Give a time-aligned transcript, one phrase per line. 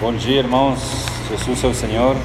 [0.00, 0.80] Bom dia, irmãos.
[1.28, 2.16] Jesus é o Senhor.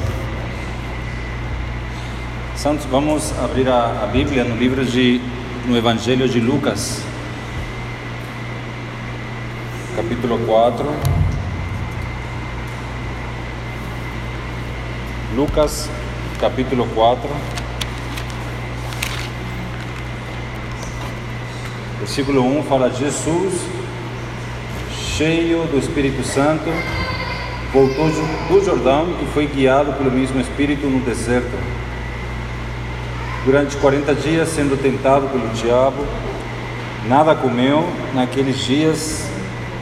[2.55, 5.19] Santos, vamos abrir a, a Bíblia no livro de
[5.65, 7.01] no Evangelho de Lucas,
[9.93, 10.85] capítulo 4.
[15.35, 15.89] Lucas,
[16.39, 17.29] capítulo 4.
[21.99, 23.53] Versículo 1 fala: Jesus,
[24.97, 26.69] cheio do Espírito Santo,
[27.75, 31.51] voltou do Jordão e foi guiado pelo mesmo Espírito no deserto.
[33.43, 36.05] Durante 40 dias, sendo tentado pelo diabo,
[37.05, 39.29] nada comeu naqueles dias,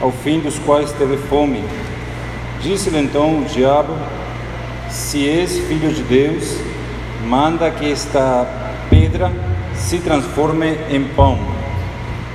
[0.02, 1.62] ao fim dos quais teve fome.
[2.60, 3.94] Disse-lhe então o diabo:
[4.90, 6.58] Se és filho de Deus,
[7.24, 8.44] manda que esta
[8.90, 9.30] pedra
[9.76, 11.38] se transforme em pão.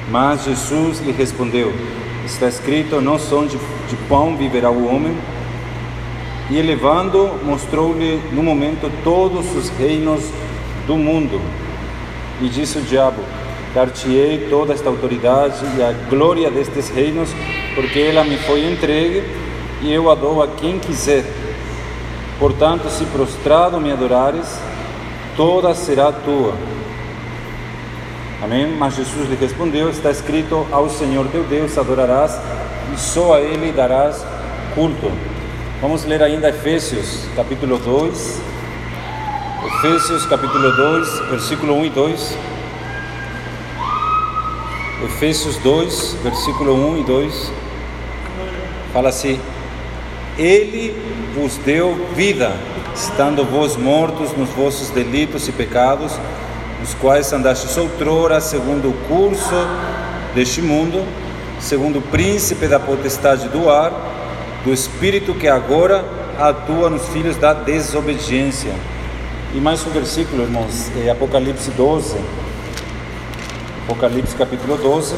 [0.09, 1.73] Mas Jesus lhe respondeu:
[2.25, 5.17] Está escrito: Não só de, de pão viverá o homem.
[6.49, 10.23] E elevando, mostrou-lhe no momento todos os reinos
[10.87, 11.39] do mundo.
[12.41, 13.21] E disse o diabo:
[13.73, 17.29] Dar-te-ei toda esta autoridade e a glória destes reinos,
[17.75, 19.23] porque ela me foi entregue
[19.81, 21.23] e eu a dou a quem quiser.
[22.39, 24.59] Portanto, se prostrado me adorares,
[25.37, 26.53] toda será tua.
[28.41, 28.67] Amém?
[28.75, 32.39] Mas Jesus lhe respondeu: Está escrito: Ao Senhor teu Deus adorarás
[32.93, 34.25] e só a Ele darás
[34.73, 35.28] culto.
[35.81, 38.41] Vamos ler ainda Efésios, capítulo 2.
[39.65, 42.37] Efésios, capítulo 2, versículo 1 e 2.
[45.05, 47.51] Efésios 2, versículo 1 e 2.
[48.91, 49.39] Fala assim:
[50.37, 50.93] Ele
[51.33, 52.51] vos deu vida,
[52.93, 56.11] estando vós mortos nos vossos delitos e pecados
[56.83, 59.55] os quais andastes outrora segundo o curso
[60.35, 61.05] deste mundo,
[61.57, 64.18] segundo o príncipe da potestade do ar,
[64.63, 66.03] do espírito que agora
[66.37, 68.73] atua nos filhos da desobediência.
[69.53, 72.17] E mais um versículo, irmãos, é Apocalipse 12.
[73.85, 75.15] Apocalipse capítulo 12.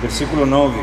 [0.00, 0.80] Versículo 9.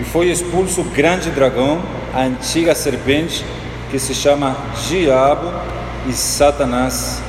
[0.00, 3.44] E foi expulso o grande dragão, a antiga serpente,
[3.90, 4.56] que se chama
[4.88, 5.52] Diabo
[6.08, 7.22] e Satanás,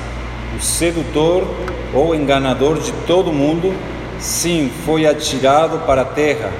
[0.58, 1.48] o sedutor
[1.96, 3.74] ou enganador de todo mundo,
[4.20, 6.52] sim, foi atirado para a terra,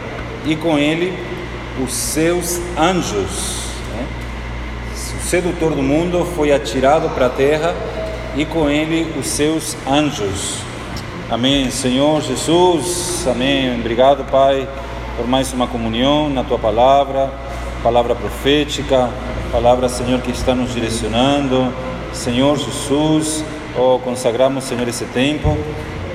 [0.46, 1.14] e com ele
[1.84, 3.70] os seus anjos.
[3.94, 4.08] Né?
[4.94, 7.76] O sedutor do mundo foi atirado para a terra,
[8.36, 10.60] e com ele os seus anjos.
[11.30, 13.80] Amém, Senhor Jesus, amém.
[13.80, 14.68] Obrigado, Pai
[15.16, 17.32] por mais uma comunhão na tua palavra,
[17.82, 19.10] palavra profética,
[19.52, 21.74] palavra, Senhor, que está nos direcionando.
[22.12, 23.44] Senhor Jesus,
[23.78, 25.58] oh, consagramos, Senhor, esse tempo.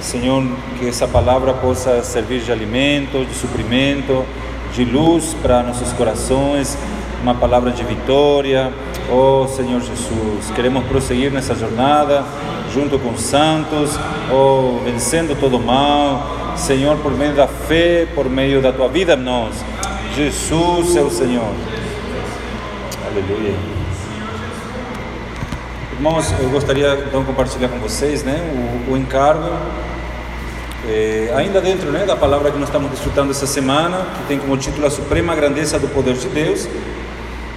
[0.00, 0.42] Senhor,
[0.78, 4.24] que essa palavra possa servir de alimento, de suprimento,
[4.72, 6.76] de luz para nossos corações,
[7.22, 8.72] uma palavra de vitória.
[9.10, 12.24] Oh, Senhor Jesus, queremos prosseguir nessa jornada
[12.72, 13.98] junto com os santos,
[14.32, 19.14] oh, vencendo todo o mal Senhor, por meio da fé, por meio da tua vida
[19.14, 19.64] em nós.
[20.14, 21.54] Jesus é o Senhor.
[23.06, 23.69] Aleluia.
[26.00, 28.40] Irmãos, eu gostaria então de compartilhar com vocês né,
[28.88, 29.50] o, o encargo,
[30.88, 34.56] é, ainda dentro né, da palavra que nós estamos desfrutando essa semana, que tem como
[34.56, 36.66] título A Suprema Grandeza do Poder de Deus.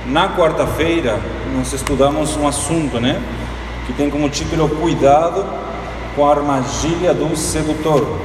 [0.08, 1.18] Na quarta-feira,
[1.56, 3.22] nós estudamos um assunto né,
[3.88, 5.46] que tem como título Cuidado
[6.14, 8.20] com a armadilha do sedutor.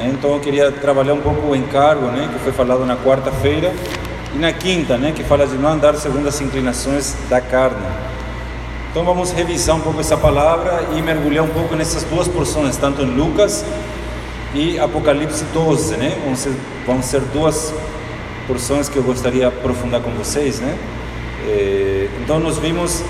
[0.00, 3.72] Então eu queria trabalhar um pouco o encargo, né, que foi falado na quarta-feira,
[4.34, 8.13] e na quinta, né, que fala de não andar segundo as inclinações da carne.
[8.94, 13.02] Então vamos revisar um pouco essa palavra e mergulhar um pouco nessas duas porções, tanto
[13.02, 13.64] em Lucas
[14.54, 16.16] e Apocalipse 12, né?
[16.24, 16.52] Vão ser,
[16.86, 17.74] vão ser duas
[18.46, 20.78] porções que eu gostaria de aprofundar com vocês, né?
[21.44, 23.02] É, então nós vimos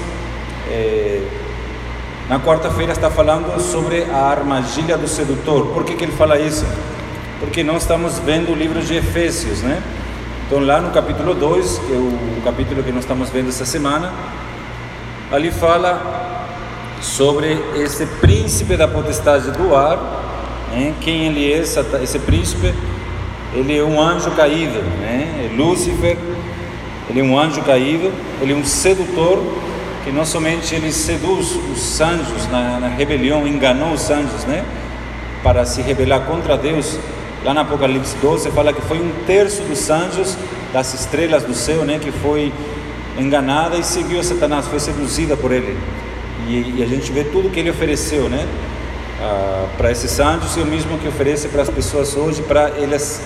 [0.71, 1.21] é,
[2.31, 5.67] na quarta-feira está falando sobre a armadilha do sedutor.
[5.67, 6.64] Por que, que ele fala isso?
[7.41, 9.82] Porque nós estamos vendo o livro de Efésios, né?
[10.47, 14.11] Então, lá no capítulo 2, que é o capítulo que nós estamos vendo essa semana,
[15.35, 16.01] ali fala
[17.01, 19.99] sobre esse príncipe da potestade do ar,
[20.71, 20.95] né?
[21.01, 22.73] quem ele é, esse príncipe,
[23.53, 25.51] ele é um anjo caído, né?
[25.51, 26.17] É Lúcifer,
[27.11, 29.43] ele é um anjo caído, ele é um sedutor
[30.05, 34.65] que não somente ele seduz os anjos na, na rebelião, enganou os anjos, né?
[35.43, 36.99] Para se rebelar contra Deus.
[37.45, 40.37] Lá no Apocalipse 12 fala que foi um terço dos anjos,
[40.73, 41.99] das estrelas do céu, né?
[41.99, 42.53] Que foi
[43.19, 45.76] enganada e seguiu Satanás, foi seduzida por ele.
[46.49, 48.46] E, e a gente vê tudo que ele ofereceu, né?
[49.20, 53.22] ah, para esses anjos e o mesmo que oferece para as pessoas hoje, para elas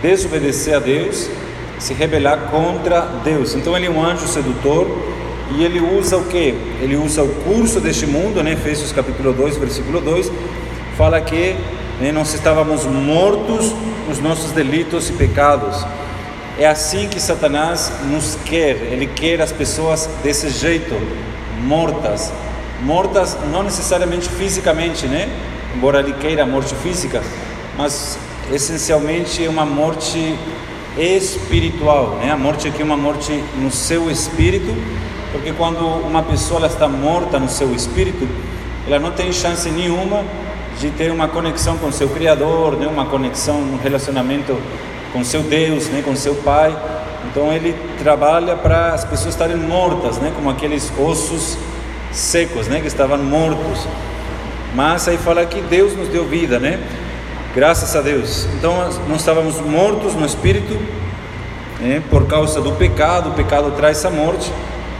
[0.00, 1.28] desobedecer a Deus,
[1.78, 3.54] se rebelar contra Deus.
[3.54, 4.86] Então ele é um anjo sedutor
[5.56, 6.54] e ele usa o que?
[6.80, 8.52] Ele usa o curso deste mundo, né?
[8.52, 10.30] Efésios capítulo 2, versículo 2,
[10.96, 11.56] fala que
[12.00, 13.72] né, nós estávamos mortos
[14.08, 15.84] nos nossos delitos e pecados.
[16.58, 20.94] É assim que Satanás nos quer, ele quer as pessoas desse jeito,
[21.62, 22.30] mortas,
[22.82, 25.30] mortas não necessariamente fisicamente, né?
[25.74, 27.22] Embora ele queira a morte física,
[27.78, 28.18] mas
[28.52, 30.38] essencialmente é uma morte
[30.98, 32.30] espiritual, né?
[32.30, 34.74] A morte aqui é uma morte no seu espírito,
[35.32, 38.28] porque quando uma pessoa está morta no seu espírito,
[38.86, 40.22] ela não tem chance nenhuma
[40.78, 42.86] de ter uma conexão com seu Criador, né?
[42.86, 44.54] Uma conexão, um relacionamento
[45.12, 46.02] com seu Deus, né?
[46.04, 46.76] Com seu Pai.
[47.30, 50.32] Então ele trabalha para as pessoas estarem mortas, né?
[50.34, 51.56] Como aqueles ossos
[52.10, 53.86] secos, né, que estavam mortos.
[54.74, 56.78] Mas aí fala que Deus nos deu vida, né?
[57.54, 58.46] Graças a Deus.
[58.54, 58.76] Então
[59.08, 60.78] nós estávamos mortos no espírito,
[61.80, 63.30] né, por causa do pecado.
[63.30, 64.50] O pecado traz a morte.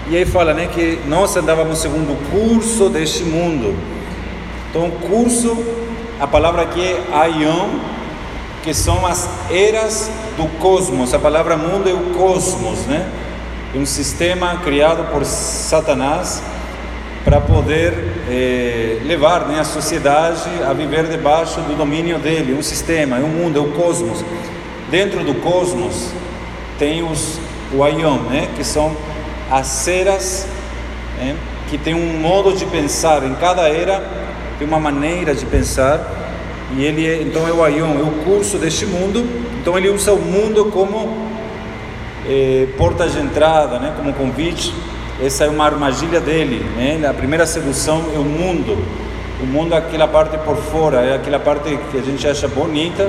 [0.09, 3.75] E aí fala, né, que nós andávamos segundo o curso deste mundo.
[4.69, 5.57] Então, curso,
[6.19, 7.69] a palavra aqui é aion,
[8.63, 11.13] que são as eras do cosmos.
[11.13, 13.09] A palavra mundo é o cosmos, né?
[13.75, 16.43] É um sistema criado por Satanás
[17.25, 17.95] para poder
[18.29, 23.59] eh, levar né, a sociedade a viver debaixo do domínio dele, um sistema, um mundo,
[23.59, 24.25] é o cosmos.
[24.91, 26.11] Dentro do cosmos
[26.79, 27.39] tem os
[27.73, 28.95] Aion, né, que são
[29.51, 30.47] as eras
[31.17, 31.37] né,
[31.71, 33.23] que tem um modo de pensar.
[33.25, 34.03] Em cada era
[34.59, 36.22] tem uma maneira de pensar
[36.77, 39.25] e ele é, então é o Aion, é o curso deste mundo.
[39.61, 41.17] Então ele usa o mundo como
[42.29, 44.73] eh, porta de entrada, né, como convite
[45.21, 47.07] essa é uma armadilha dele, né?
[47.07, 48.77] A primeira sedução é o mundo.
[49.41, 53.09] O mundo é aquela parte por fora, é aquela parte que a gente acha bonita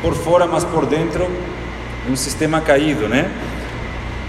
[0.00, 3.30] por fora, mas por dentro é um sistema caído, né?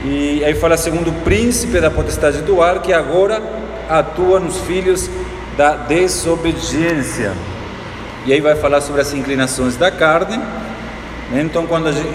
[0.04, 3.42] E aí fala segundo o príncipe da potestade do ar que agora
[3.90, 5.10] atua nos filhos
[5.56, 7.32] da desobediência.
[8.26, 10.40] E aí vai falar sobre as inclinações da carne
[11.42, 12.08] então, quando a gente,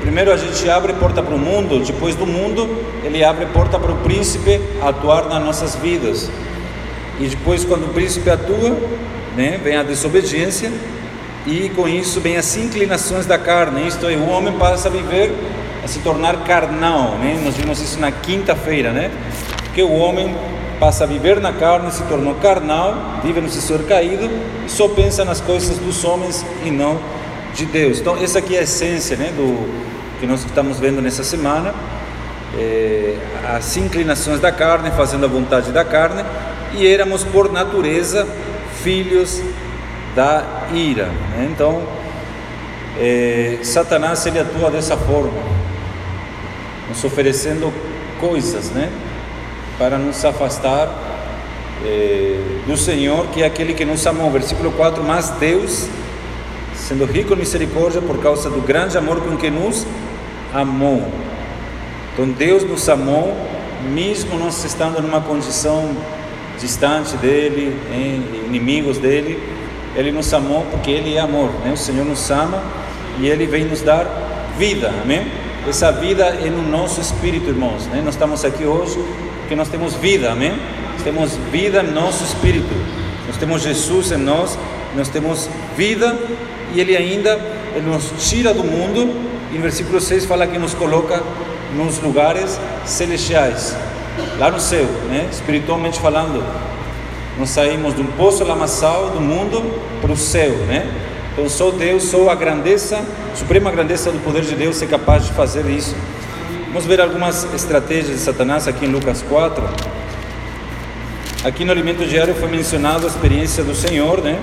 [0.00, 2.68] primeiro a gente abre porta para o mundo, depois do mundo,
[3.04, 6.28] ele abre porta para o príncipe atuar nas nossas vidas.
[7.20, 8.76] E depois, quando o príncipe atua,
[9.36, 10.72] né, vem a desobediência,
[11.46, 13.86] e com isso vem as inclinações da carne.
[13.86, 15.32] Isto é, o homem passa a viver,
[15.84, 17.16] a se tornar carnal.
[17.18, 17.40] Né?
[17.44, 19.12] Nós vimos isso na quinta-feira, né?
[19.72, 20.34] Que o homem
[20.78, 24.28] passa a viver na carne, se tornou carnal, vive no sucessor caído
[24.66, 26.98] e só pensa nas coisas dos homens e não
[27.54, 27.98] de Deus.
[27.98, 29.68] Então, essa aqui é a essência né, do
[30.20, 31.74] que nós estamos vendo nessa semana.
[32.58, 33.16] É,
[33.54, 36.24] as inclinações da carne, fazendo a vontade da carne,
[36.74, 38.26] e éramos por natureza
[38.82, 39.42] filhos
[40.14, 41.06] da ira.
[41.06, 41.48] Né?
[41.52, 41.82] Então,
[42.98, 45.38] é, Satanás ele atua dessa forma,
[46.88, 47.72] nos oferecendo
[48.18, 48.90] coisas, né,
[49.78, 50.88] para nos afastar
[51.84, 54.30] é, do Senhor, que é aquele que nos amou.
[54.30, 55.88] Versículo 4: Mas Deus
[56.74, 59.86] sendo rico em misericórdia por causa do grande amor com que nos
[60.54, 61.08] amou.
[62.12, 63.36] Então Deus nos amou,
[63.92, 65.90] mesmo nós estando numa condição
[66.58, 67.76] distante dele,
[68.46, 69.42] inimigos dele,
[69.94, 71.72] ele nos amou porque ele é amor, né?
[71.72, 72.62] O Senhor nos ama
[73.18, 74.06] e ele vem nos dar
[74.56, 75.26] vida, amém?
[75.68, 78.00] Essa vida é no nosso espírito, irmãos, né?
[78.04, 78.98] Nós estamos aqui hoje
[79.46, 80.52] porque nós temos vida, amém?
[81.04, 82.74] Temos vida no nosso espírito.
[83.28, 84.58] Nós temos Jesus em nós,
[84.96, 86.18] nós temos vida
[86.74, 87.38] e ele ainda
[87.76, 89.14] ele nos tira do mundo.
[89.52, 91.22] E no versículo 6 fala que nos coloca
[91.76, 93.76] nos lugares celestiais,
[94.36, 95.28] lá no céu, né?
[95.30, 96.44] espiritualmente falando.
[97.38, 99.62] Nós saímos de um poço lamaçal do mundo
[100.00, 100.92] para o céu, né?
[101.32, 102.98] Então só Deus, só a grandeza,
[103.32, 105.94] a suprema grandeza do poder de Deus é capaz de fazer isso.
[106.76, 109.66] Vamos ver algumas estratégias de Satanás aqui em Lucas 4.
[111.42, 114.38] Aqui no alimento diário foi mencionado a experiência do Senhor, né?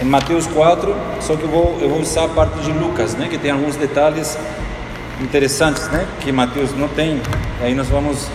[0.00, 3.26] em Mateus 4, só que eu vou, eu vou usar a parte de Lucas, né,
[3.26, 4.38] que tem alguns detalhes
[5.20, 7.20] interessantes, né, que Mateus não tem.
[7.60, 8.28] Aí nós vamos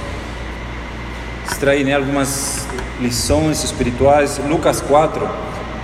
[1.50, 2.68] extrair né, algumas
[3.00, 4.42] lições espirituais.
[4.46, 5.26] Lucas 4,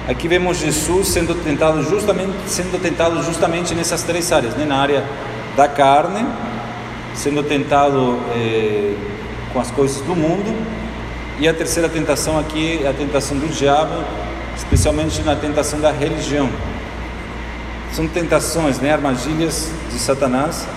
[0.10, 5.01] aqui vemos Jesus sendo tentado justamente, sendo tentado justamente nessas três áreas, né, na área
[5.56, 6.27] da carne,
[7.18, 8.94] sendo tentado eh,
[9.52, 10.56] com as coisas do mundo,
[11.40, 14.04] e a terceira tentação aqui é a tentação do diabo
[14.58, 16.50] especialmente na tentação da religião.
[17.94, 20.68] São tentações, né, armadilhas de Satanás.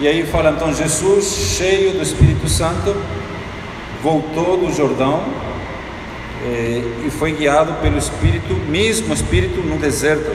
[0.00, 2.94] E aí fala então Jesus, cheio do Espírito Santo,
[4.02, 5.24] voltou do Jordão,
[6.44, 10.30] eh, e foi guiado pelo Espírito, mesmo Espírito, no deserto.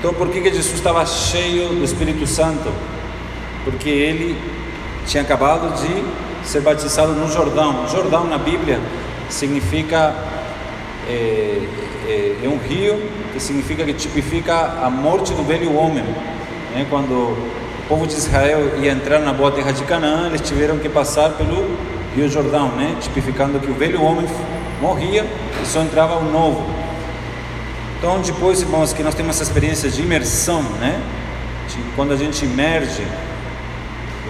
[0.00, 2.72] Então, por que, que Jesus estava cheio do Espírito Santo?
[3.64, 4.34] Porque ele
[5.06, 7.86] tinha acabado de ser batizado no Jordão.
[7.86, 8.80] Jordão na Bíblia
[9.28, 10.14] significa
[11.06, 11.60] é,
[12.08, 12.98] é, é, um rio
[13.34, 16.04] que significa que tipifica a morte do velho homem.
[16.74, 16.86] Né?
[16.88, 20.88] Quando o povo de Israel ia entrar na boa terra de Canaã, eles tiveram que
[20.88, 21.76] passar pelo
[22.16, 22.96] Rio Jordão, né?
[23.02, 24.26] tipificando que o velho homem
[24.80, 25.26] morria
[25.62, 26.79] e só entrava o novo.
[28.00, 30.98] Então, depois, irmãos, que nós temos essa experiência de imersão, né?
[31.68, 33.06] De, quando a gente emerge,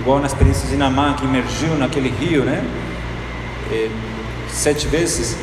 [0.01, 2.65] igual na experiência de Namã, que emergiu naquele rio, né?
[3.71, 3.89] E,
[4.49, 5.37] sete vezes,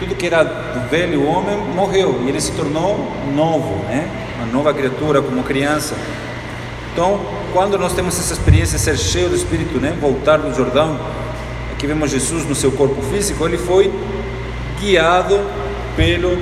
[0.00, 4.10] tudo que era do velho homem morreu e ele se tornou novo, né?
[4.38, 5.94] Uma nova criatura, como criança.
[6.92, 7.20] Então,
[7.52, 9.96] quando nós temos essa experiência de ser cheio do Espírito, né?
[10.00, 10.98] Voltar do Jordão,
[11.72, 13.88] aqui vemos Jesus no seu corpo físico, ele foi
[14.80, 15.38] guiado
[16.00, 16.34] pelo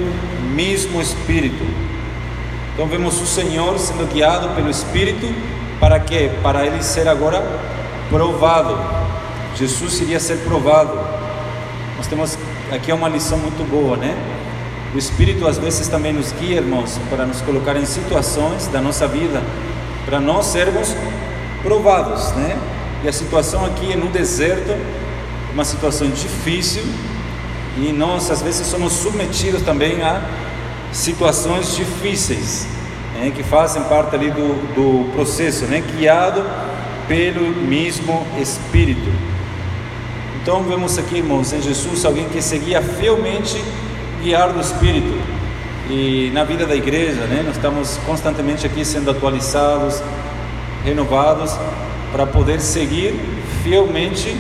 [0.55, 1.65] mesmo Espírito.
[2.73, 5.27] Então vemos o Senhor sendo guiado pelo Espírito
[5.81, 6.31] para quê?
[6.45, 7.43] Para ele ser agora
[8.09, 8.79] provado.
[9.57, 10.97] Jesus iria ser provado.
[11.97, 12.39] Nós temos
[12.71, 14.17] aqui uma lição muito boa, né?
[14.95, 19.09] O Espírito às vezes também nos guia, irmãos, para nos colocar em situações da nossa
[19.09, 19.43] vida,
[20.07, 20.95] para nós sermos
[21.65, 22.57] provados, né?
[23.03, 24.73] E a situação aqui é no deserto,
[25.53, 26.85] uma situação difícil,
[27.81, 30.21] e nós às vezes somos submetidos também a
[30.93, 32.67] situações difíceis,
[33.15, 33.31] né?
[33.35, 35.83] que fazem parte ali do, do processo, né?
[35.97, 36.43] Guiado
[37.07, 39.11] pelo mesmo Espírito.
[40.43, 43.63] Então vemos aqui, irmãos, em Jesus alguém que seguia fielmente
[44.23, 45.19] guiar do Espírito.
[45.91, 50.03] E na vida da igreja, né, nós estamos constantemente aqui sendo atualizados,
[50.85, 51.55] renovados,
[52.13, 53.15] para poder seguir
[53.63, 54.37] fielmente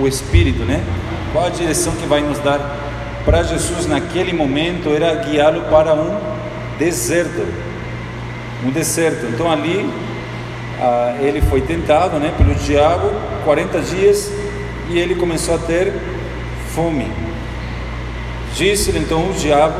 [0.00, 0.82] o Espírito, né?
[1.32, 2.58] Qual a direção que vai nos dar?
[3.24, 6.18] Para Jesus naquele momento era guiá-lo para um
[6.78, 7.46] deserto,
[8.64, 9.26] um deserto.
[9.26, 9.88] Então ali
[10.80, 13.10] ah, ele foi tentado, né, pelo diabo,
[13.44, 14.32] 40 dias
[14.88, 15.92] e ele começou a ter
[16.74, 17.10] fome.
[18.54, 19.78] Disse-lhe então o diabo: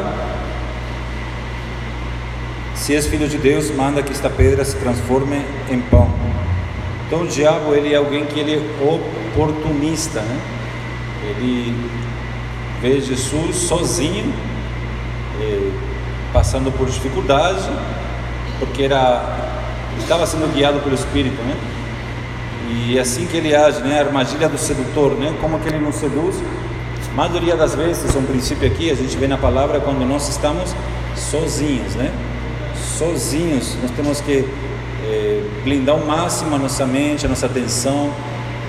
[2.74, 5.40] Se és filho de Deus, manda que esta pedra se transforme
[5.70, 6.10] em pão.
[7.06, 10.57] Então o diabo ele é alguém que ele é oportunista, né?
[11.30, 11.74] Ele
[12.80, 14.32] vê Jesus sozinho,
[15.40, 15.70] eh,
[16.32, 17.68] passando por dificuldade,
[18.58, 19.48] porque era
[19.98, 21.56] estava sendo guiado pelo Espírito, né?
[22.70, 23.98] E é assim que ele age, né?
[23.98, 25.34] A armadilha do sedutor, né?
[25.40, 26.36] Como que ele nos seduz?
[27.10, 30.74] A maioria das vezes, um princípio aqui, a gente vê na palavra quando nós estamos
[31.16, 32.12] sozinhos, né?
[32.96, 34.48] Sozinhos, nós temos que
[35.04, 38.12] é, blindar ao máximo a nossa mente, a nossa atenção,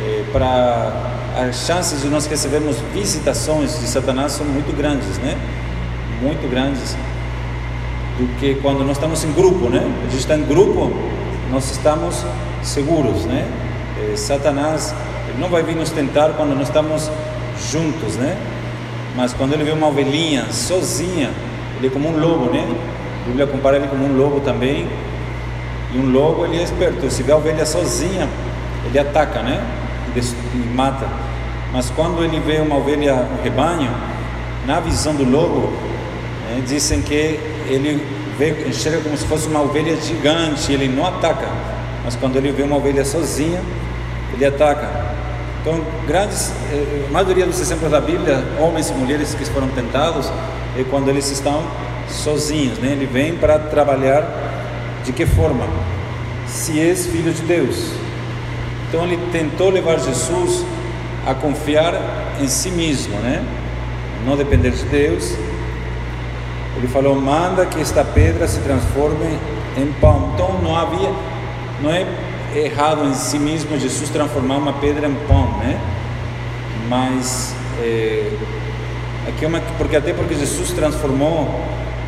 [0.01, 5.37] é, para as chances de nós recebermos visitações de Satanás são muito grandes, né?
[6.21, 6.95] Muito grandes
[8.17, 9.79] do que quando nós estamos em grupo, né?
[9.79, 10.91] A gente está em grupo,
[11.51, 12.25] nós estamos
[12.61, 13.47] seguros, né?
[13.97, 14.93] Eh, Satanás
[15.29, 17.09] ele não vai vir nos tentar quando nós estamos
[17.71, 18.37] juntos, né?
[19.15, 21.29] Mas quando ele vê uma ovelhinha sozinha,
[21.77, 22.67] ele é como um lobo, né?
[23.23, 24.87] A Bíblia compara ele como um lobo também.
[25.93, 27.09] E um lobo ele é esperto.
[27.09, 28.27] Se vê a ovelha sozinha,
[28.85, 29.61] ele ataca, né?
[30.15, 31.07] E, mata.
[31.71, 33.91] Mas quando ele vê uma ovelha, um rebanho,
[34.65, 35.71] na visão do lobo,
[36.47, 38.05] né, dizem que ele
[38.37, 40.71] vê, enxerga como se fosse uma ovelha gigante.
[40.71, 41.47] Ele não ataca.
[42.03, 43.61] Mas quando ele vê uma ovelha sozinha,
[44.33, 44.89] ele ataca.
[45.61, 50.31] Então, grandes, eh, a maioria dos exemplos da Bíblia, homens e mulheres que foram tentados,
[50.77, 51.63] é quando eles estão
[52.07, 52.93] sozinhos, né?
[52.93, 54.25] Ele vem para trabalhar
[55.03, 55.65] de que forma?
[56.47, 57.91] Se és filho de Deus.
[58.89, 60.65] Então ele tentou levar Jesus
[61.25, 61.93] a confiar
[62.41, 63.45] em si mesmo, né?
[64.25, 65.35] Não depender de Deus.
[66.75, 69.37] Ele falou: "Manda que esta pedra se transforme
[69.77, 70.31] em pão".
[70.33, 71.11] Então não havia,
[71.81, 72.05] não é
[72.55, 75.79] errado em si mesmo Jesus transformar uma pedra em pão, né?
[76.87, 78.31] Mas é,
[79.27, 81.63] aqui é uma, porque até porque Jesus transformou,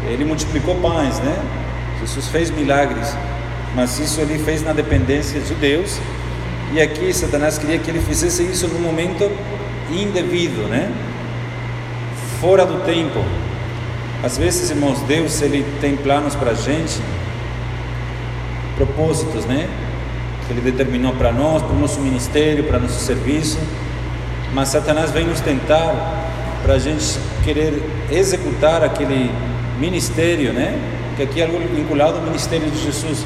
[0.07, 1.37] ele multiplicou pães, né?
[1.99, 3.15] Jesus fez milagres,
[3.75, 5.99] mas isso ele fez na dependência de Deus.
[6.73, 9.29] E aqui Satanás queria que ele fizesse isso no momento
[9.91, 10.91] indevido, né?
[12.39, 13.23] Fora do tempo.
[14.23, 16.99] Às vezes, irmãos, Deus ele tem planos para a gente,
[18.77, 19.67] propósitos, né?
[20.51, 23.57] que Ele determinou para nós, para o nosso ministério, para nosso serviço.
[24.53, 26.29] Mas Satanás vem nos tentar
[26.61, 29.31] para a gente querer executar aquele
[29.79, 30.77] ministério, né?
[31.15, 33.25] Que aqui é algo vinculado ao ministério de Jesus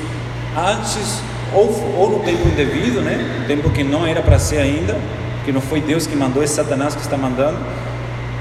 [0.56, 1.20] antes
[1.56, 3.46] ou, ou no tempo indevido, né?
[3.48, 4.98] tempo que não era para ser ainda,
[5.46, 7.58] que não foi Deus que mandou, é Satanás que está mandando,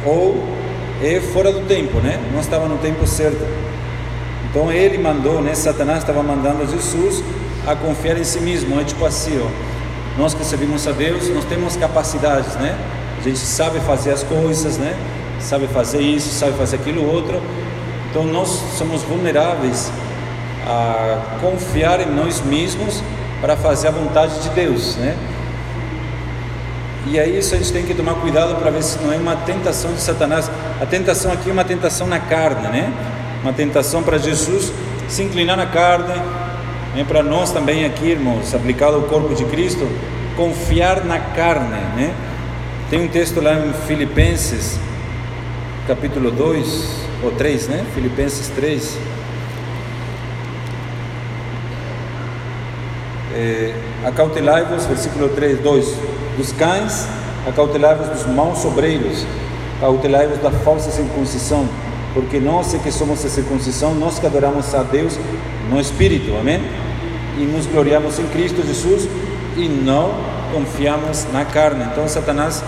[0.05, 0.43] ou
[1.03, 2.19] é fora do tempo, né?
[2.33, 3.47] Não estava no tempo certo.
[4.51, 5.55] Então ele mandou, né?
[5.55, 7.23] Satanás estava mandando Jesus
[7.67, 9.49] a confiar em si mesmo, é tipo assim, ó,
[10.19, 12.77] nós que servimos a Deus, nós temos capacidades, né?
[13.19, 14.97] A gente sabe fazer as coisas, né?
[15.41, 17.41] Sabe fazer isso, sabe fazer aquilo outro.
[18.11, 19.91] Então nós somos vulneráveis
[20.67, 23.03] a confiar em nós mesmos
[23.41, 25.17] para fazer a vontade de Deus, né?
[27.07, 29.37] E aí isso a gente tem que tomar cuidado para ver se não é uma
[29.37, 30.51] tentação de Satanás.
[30.81, 32.91] A tentação aqui é uma tentação na carne, né?
[33.43, 34.73] Uma tentação para Jesus
[35.07, 36.15] se inclinar na carne,
[36.95, 37.05] né?
[37.07, 39.87] para nós também aqui, irmãos, aplicado ao corpo de Cristo,
[40.35, 42.15] confiar na carne, né?
[42.89, 44.79] Tem um texto lá em Filipenses,
[45.87, 46.89] capítulo 2
[47.23, 47.85] ou 3, né?
[47.95, 48.99] Filipenses 3.
[53.35, 53.75] É,
[54.07, 55.95] acautelai-vos, versículo 3, 2,
[56.37, 57.09] dos cães,
[57.49, 59.27] acautelai-vos dos maus obreiros,
[59.79, 61.69] acautelai-vos da falsa circuncisão,
[62.15, 65.19] porque nós é que somos a circuncisão, nós que adoramos a Deus
[65.69, 66.63] no Espírito, amém?
[67.37, 69.09] E nos gloriamos em Cristo Jesus
[69.57, 70.15] e não
[70.53, 71.85] confiamos na carne.
[71.91, 72.63] Então, Satanás,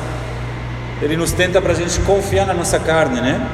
[1.00, 3.48] ele nos tenta para a gente confiar na nossa carne, né?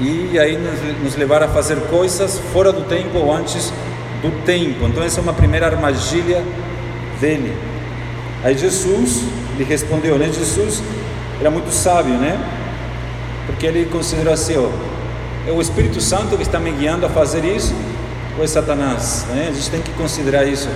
[0.00, 3.72] E aí nos, nos levar a fazer coisas fora do tempo ou antes
[4.22, 4.86] do tempo.
[4.86, 6.42] Então, essa é uma primeira armadilha
[7.20, 7.54] dele.
[8.42, 9.24] Aí Jesus
[9.58, 10.30] lhe respondeu, né?
[10.32, 10.82] Jesus
[11.40, 12.38] era muito sábio, né?
[13.46, 14.68] Porque ele considerou assim: ó,
[15.46, 17.74] é o Espírito Santo que está me guiando a fazer isso
[18.38, 19.26] ou é Satanás?
[19.28, 19.48] Né?
[19.50, 20.68] A gente tem que considerar isso.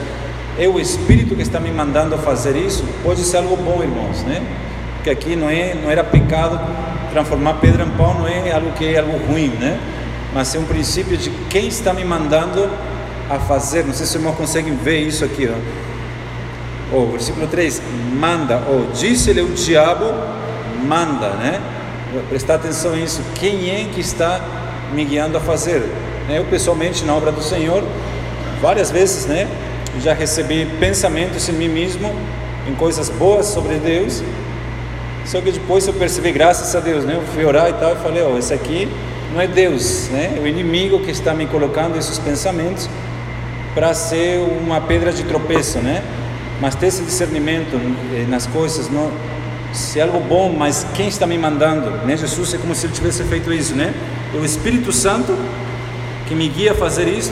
[0.58, 2.84] É o Espírito que está me mandando a fazer isso?
[3.02, 4.42] Pode ser algo bom, irmãos, né?
[4.96, 6.58] Porque aqui não é, não era pecado
[7.10, 9.78] transformar pedra em pão, não é algo que é algo ruim, né?
[10.34, 12.68] Mas é um princípio de quem está me mandando
[13.28, 13.84] a fazer.
[13.84, 15.48] Não sei se os irmãos conseguem ver isso aqui.
[15.48, 16.96] Ó.
[16.96, 17.82] O versículo 3:
[18.14, 20.04] manda, ou disse-lhe o diabo,
[20.84, 21.60] manda, né?
[22.28, 23.20] Prestar atenção nisso.
[23.34, 24.40] Quem é que está
[24.92, 25.82] me guiando a fazer?
[26.28, 27.84] Eu, pessoalmente, na obra do Senhor,
[28.60, 29.48] várias vezes, né?
[30.00, 32.14] Já recebi pensamentos em mim mesmo,
[32.68, 34.22] em coisas boas sobre Deus.
[35.24, 37.16] Só que depois eu percebi, graças a Deus, né?
[37.16, 38.88] Eu fui orar e tal, e falei: Ó, oh, esse aqui
[39.32, 40.34] não é Deus, né?
[40.36, 42.88] É o inimigo que está me colocando esses pensamentos
[43.76, 46.02] para ser uma pedra de tropeço, né?
[46.62, 47.76] Mas ter esse discernimento
[48.14, 49.12] eh, nas coisas, não,
[49.70, 51.90] se é algo bom, mas quem está me mandando?
[52.06, 52.16] Né?
[52.16, 53.92] Jesus é como se ele tivesse feito isso, né?
[54.34, 55.36] É o Espírito Santo
[56.26, 57.30] que me guia a fazer isso.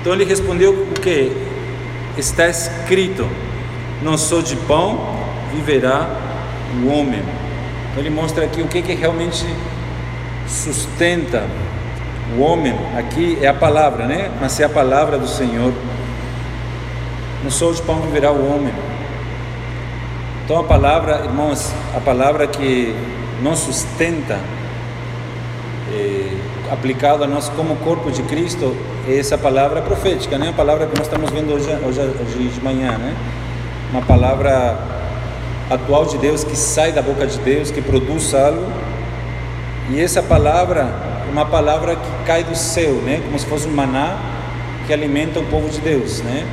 [0.00, 1.30] Então ele respondeu o que?
[2.16, 3.28] Está escrito:
[4.02, 5.18] não sou de pão,
[5.52, 6.08] viverá
[6.82, 7.22] o homem.
[7.90, 9.44] Então ele mostra aqui o que, que realmente
[10.48, 11.44] sustenta
[12.34, 14.30] o homem aqui é a palavra, né?
[14.40, 15.72] Mas é a palavra do Senhor.
[17.44, 18.74] Não sou de pão viverá o homem.
[20.44, 22.94] Então a palavra, irmãos, a palavra que
[23.42, 24.40] nos sustenta,
[25.92, 26.36] é,
[26.72, 28.74] aplicada a nós como corpo de Cristo,
[29.08, 30.48] é essa palavra profética, né?
[30.48, 33.14] A palavra que nós estamos vendo hoje, hoje, hoje de manhã, né?
[33.92, 34.76] Uma palavra
[35.70, 38.66] atual de Deus que sai da boca de Deus, que produz algo.
[39.90, 41.05] E essa palavra
[41.36, 43.20] uma palavra que cai do céu, né?
[43.22, 44.18] Como se fosse um maná
[44.86, 46.46] que alimenta o povo de Deus, né?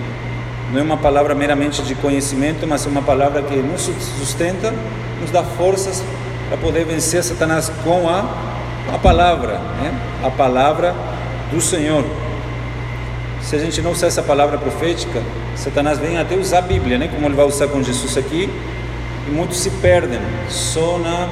[0.74, 3.84] Não é uma palavra meramente de conhecimento, mas é uma palavra que nos
[4.20, 4.74] sustenta,
[5.22, 6.04] nos dá forças
[6.50, 8.26] para poder vencer Satanás com a,
[8.94, 9.98] a palavra, né?
[10.22, 10.94] A palavra
[11.50, 12.04] do Senhor.
[13.42, 15.24] Se a gente não usar essa palavra profética,
[15.56, 17.08] Satanás vem até usar a Bíblia, né?
[17.08, 18.50] Como ele vai usar com Jesus aqui,
[19.30, 20.20] e muitos se perdem
[20.50, 21.30] só na,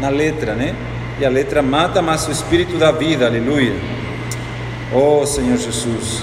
[0.00, 0.74] na letra, né?
[1.18, 3.74] E a letra mata, mas o espírito da vida, aleluia.
[4.92, 6.22] Oh Senhor Jesus.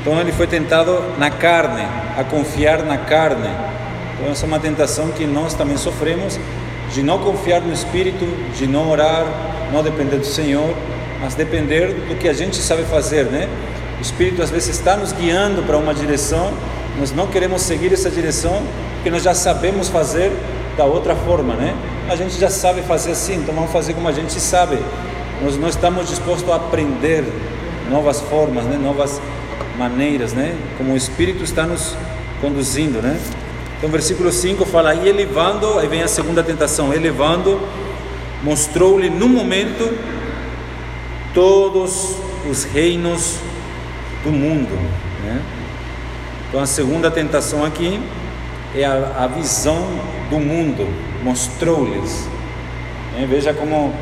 [0.00, 1.82] Então ele foi tentado na carne,
[2.16, 3.48] a confiar na carne.
[4.14, 6.38] Então essa é uma tentação que nós também sofremos,
[6.92, 9.24] de não confiar no Espírito, de não orar,
[9.72, 10.74] não depender do Senhor,
[11.20, 13.48] mas depender do que a gente sabe fazer, né?
[13.98, 16.52] O Espírito às vezes está nos guiando para uma direção,
[16.98, 18.62] nós não queremos seguir essa direção,
[18.96, 20.30] porque nós já sabemos fazer
[20.76, 21.74] da outra forma, né?
[22.08, 24.78] A gente já sabe fazer assim, então vamos fazer como a gente sabe.
[25.42, 27.24] Nós não estamos dispostos a aprender
[27.90, 28.78] novas formas, né?
[28.80, 29.20] Novas
[29.78, 30.56] maneiras, né?
[30.76, 31.96] Como o Espírito está nos
[32.40, 33.18] conduzindo, né?
[33.78, 37.60] Então, versículo 5 fala: E elevando, aí vem a segunda tentação: elevando,
[38.42, 39.96] mostrou-lhe no momento
[41.32, 42.16] todos
[42.48, 43.38] os reinos
[44.22, 44.74] do mundo,
[45.24, 45.42] né?
[46.48, 48.00] Então, a segunda tentação aqui
[48.74, 49.86] é a, a visão
[50.30, 50.86] do mundo,
[51.22, 52.28] mostrou-lhes.
[53.18, 53.92] É, veja como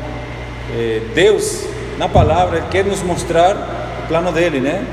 [0.75, 1.65] é, Deus,
[1.97, 3.55] na palavra, quer nos mostrar
[4.03, 4.85] o plano dele, né?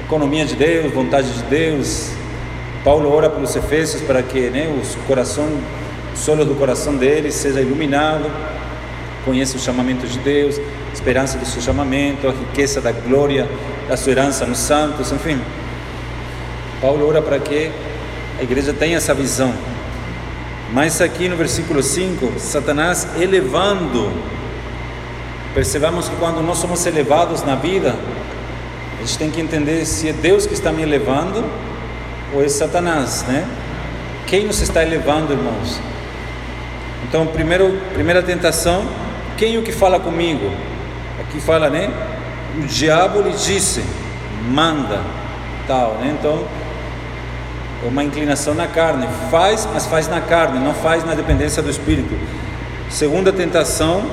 [0.00, 2.12] Economia de Deus, vontade de Deus,
[2.84, 5.44] Paulo ora pelos Efésios para que né, o coração,
[6.14, 8.30] o solo do coração deles seja iluminado,
[9.24, 13.48] conheça o chamamento de Deus, a esperança do seu chamamento, a riqueza da glória
[13.88, 15.40] da sua herança nos santos, enfim.
[16.80, 17.70] Paulo ora para que
[18.38, 19.52] a igreja tenha essa visão.
[20.72, 24.12] Mas aqui no versículo 5, Satanás elevando
[25.54, 27.96] Percebamos que quando nós somos elevados na vida,
[28.96, 31.44] a gente tem que entender se é Deus que está me elevando
[32.32, 33.44] ou é Satanás, né?
[34.26, 35.80] Quem nos está elevando, irmãos?
[37.08, 38.86] Então, primeiro, primeira tentação,
[39.38, 40.48] quem é o que fala comigo?
[41.20, 41.90] Aqui fala, né?
[42.56, 43.82] O diabo lhe disse,
[44.50, 45.00] manda,
[45.66, 46.14] tal, né?
[46.18, 46.44] Então,
[47.82, 52.14] uma inclinação na carne, faz, mas faz na carne, não faz na dependência do Espírito.
[52.90, 54.04] Segunda tentação,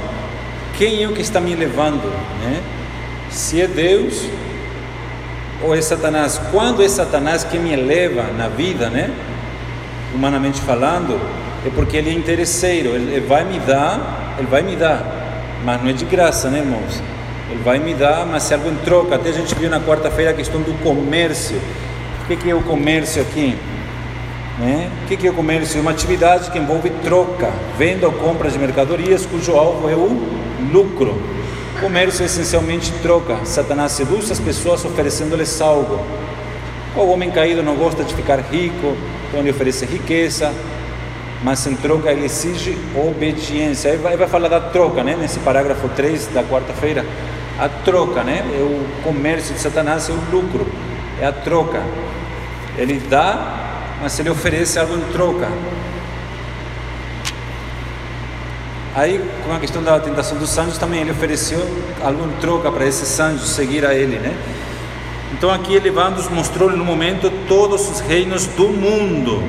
[0.78, 2.06] quem é o que está me levando,
[2.44, 2.62] né?
[3.30, 4.24] Se é Deus
[5.64, 6.40] ou é Satanás?
[6.52, 9.10] Quando é Satanás que me eleva na vida, né?
[10.14, 11.20] Humanamente falando,
[11.66, 15.04] é porque ele é interesseiro, ele vai me dar, ele vai me dar,
[15.64, 17.02] mas não é de graça, né, irmãos?
[17.50, 19.16] Ele vai me dar, mas se algo em troca.
[19.16, 21.60] Até a gente viu na quarta-feira a questão do comércio.
[22.26, 23.56] O que é o comércio aqui?
[24.58, 24.90] Né?
[25.04, 25.78] O que é o comércio?
[25.78, 30.10] É uma atividade que envolve troca, venda ou compra de mercadorias, cujo alvo é o
[30.74, 31.22] lucro.
[31.80, 33.38] Comércio é essencialmente troca.
[33.46, 36.04] Satanás seduz as pessoas oferecendo-lhes algo.
[36.96, 40.52] O homem caído não gosta de ficar rico, então ele oferece riqueza,
[41.44, 43.92] mas em troca ele exige obediência.
[43.92, 45.16] Aí vai, vai falar da troca, né?
[45.16, 47.06] nesse parágrafo 3 da quarta-feira.
[47.60, 48.44] A troca, né?
[48.52, 50.68] É o comércio de Satanás, é o lucro,
[51.22, 51.82] é a troca.
[52.78, 55.48] Ele dá, mas ele oferece algo em troca.
[58.96, 61.60] Aí, com a questão da tentação dos anjos, também ele ofereceu
[62.02, 64.34] algo em troca para esses anjos seguir a ele, né?
[65.34, 69.44] Então, aqui ele nos mostrou no momento todos os reinos do mundo.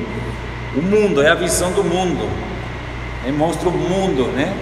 [0.75, 2.29] O mundo é a visão do mundo.
[3.23, 4.53] Ele mostra o mundo, né?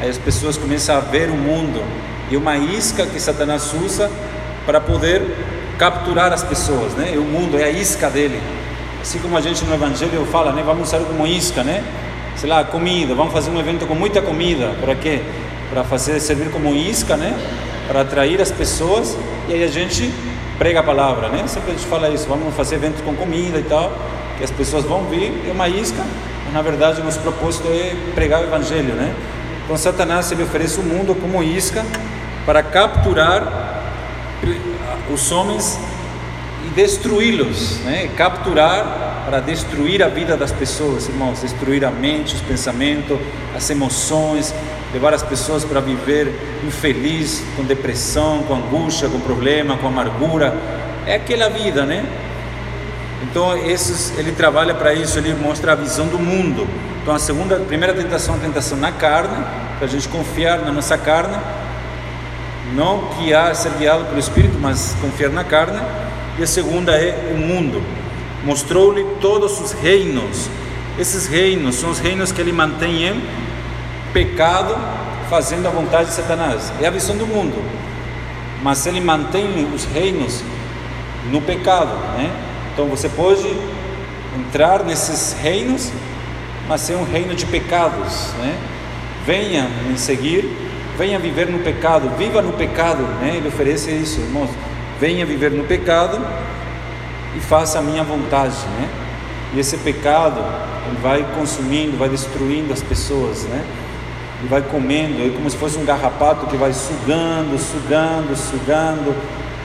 [0.00, 1.80] Aí as pessoas começam a ver o mundo
[2.30, 4.10] e uma isca que Satanás usa
[4.66, 5.22] para poder
[5.78, 7.14] capturar as pessoas, né?
[7.16, 8.40] O mundo é a isca dele.
[9.00, 10.62] Assim como a gente no Evangelho fala, né?
[10.64, 11.84] Vamos usar como isca, né?
[12.36, 15.22] sei lá, comida, vamos fazer um evento com muita comida, para quê?
[15.70, 17.36] Para fazer servir como isca, né?
[17.88, 19.16] Para atrair as pessoas
[19.48, 20.12] e aí a gente
[20.58, 21.46] prega a palavra, né?
[21.46, 23.96] Sempre a gente fala isso, vamos fazer eventos com comida e tal,
[24.36, 26.02] que as pessoas vão vir, é uma isca,
[26.44, 29.14] mas na verdade o nosso propósito é pregar o evangelho, né?
[29.64, 31.84] Então Satanás ele oferece o mundo como isca
[32.44, 33.82] para capturar
[35.12, 35.78] os homens
[36.66, 38.10] e destruí-los, né?
[38.16, 43.18] capturar para destruir a vida das pessoas, irmãos, destruir a mente, os pensamentos,
[43.56, 44.54] as emoções,
[44.92, 46.32] levar as pessoas para viver
[46.64, 50.56] infeliz, com depressão, com angústia, com problema, com amargura.
[51.06, 52.04] É aquela vida, né?
[53.22, 56.68] Então, esses, ele trabalha para isso, ele mostra a visão do mundo.
[57.02, 59.44] Então, a segunda, a primeira tentação, a tentação na carne,
[59.78, 61.36] para a gente confiar na nossa carne,
[62.74, 65.80] não que há ser guiado pelo Espírito, mas confiar na carne.
[66.38, 67.82] E a segunda é o mundo
[68.44, 70.48] mostrou-lhe todos os reinos.
[70.98, 73.22] Esses reinos são os reinos que ele mantém em
[74.12, 74.76] pecado,
[75.28, 76.72] fazendo a vontade de Satanás.
[76.80, 77.56] É a visão do mundo.
[78.62, 80.42] Mas ele mantém os reinos
[81.30, 82.30] no pecado, né?
[82.72, 83.48] Então você pode
[84.38, 85.90] entrar nesses reinos,
[86.68, 88.56] mas é um reino de pecados, né?
[89.26, 90.44] Venha me seguir,
[90.96, 93.34] venha viver no pecado, viva no pecado, né?
[93.36, 94.50] Ele oferece isso, irmãos.
[95.00, 96.20] Venha viver no pecado
[97.36, 98.88] e faça a minha vontade, né?
[99.54, 100.40] E esse pecado
[100.86, 103.64] ele vai consumindo, vai destruindo as pessoas, né?
[104.42, 109.14] E vai comendo, é como se fosse um garrapato que vai sugando, sugando, sugando,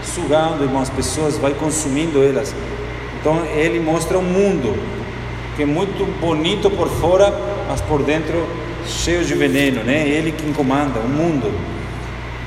[0.04, 2.56] sugando, irmão, as pessoas, vai consumindo elas.
[3.20, 4.78] Então ele mostra um mundo
[5.56, 7.34] que é muito bonito por fora,
[7.68, 8.48] mas por dentro
[8.88, 10.08] cheio de veneno, né?
[10.08, 11.52] Ele que comanda o mundo.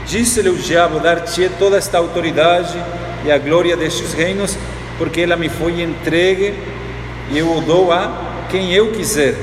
[0.06, 2.76] Disse-lhe o diabo: Dar-te toda esta autoridade
[3.24, 4.56] e a glória destes reinos,
[4.98, 6.54] porque ela me foi entregue
[7.30, 9.34] e eu o dou a quem eu quiser.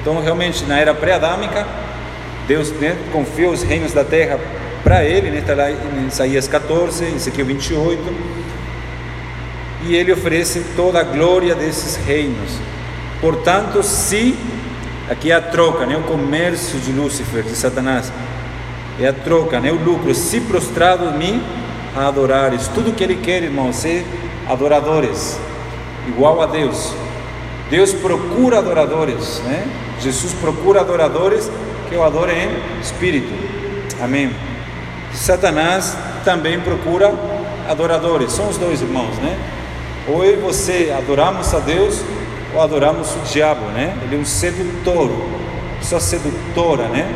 [0.00, 1.66] Então, realmente, na era pré-adâmica,
[2.46, 4.38] Deus né, confiou os reinos da terra
[4.82, 8.02] para ele, está né, lá em Isaías 14, em Ezequiel 28,
[9.86, 12.52] e ele oferece toda a glória desses reinos.
[13.20, 14.34] Portanto, se,
[15.10, 18.12] aqui é a troca, né, o comércio de Lúcifer, de Satanás,
[19.00, 21.42] é a troca, né, o lucro, se prostrado me
[21.96, 24.04] a adorares, tudo que ele quer, irmãos, é
[24.48, 25.38] adoradores,
[26.06, 26.94] igual a Deus.
[27.70, 29.66] Deus procura adoradores, né?
[30.00, 31.50] Jesus procura adoradores
[31.88, 33.28] que o adorem em espírito.
[34.02, 34.34] Amém.
[35.12, 37.12] Satanás também procura
[37.68, 38.32] adoradores.
[38.32, 39.38] São os dois irmãos, né?
[40.08, 42.00] Ou eu e você adoramos a Deus
[42.54, 43.96] ou adoramos o diabo, né?
[44.02, 45.10] Ele é um sedutor,
[45.78, 47.06] pessoa sedutora, né?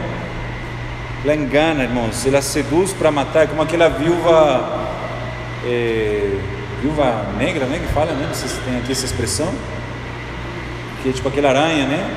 [1.25, 4.89] Ela engana, irmãos, ela seduz para matar, como aquela viúva,
[5.65, 6.37] é,
[6.81, 7.79] viúva negra, né?
[7.79, 8.27] Que fala, né?
[8.27, 9.53] Não sei se tem aqui essa expressão,
[11.03, 12.11] que é tipo aquela aranha, né?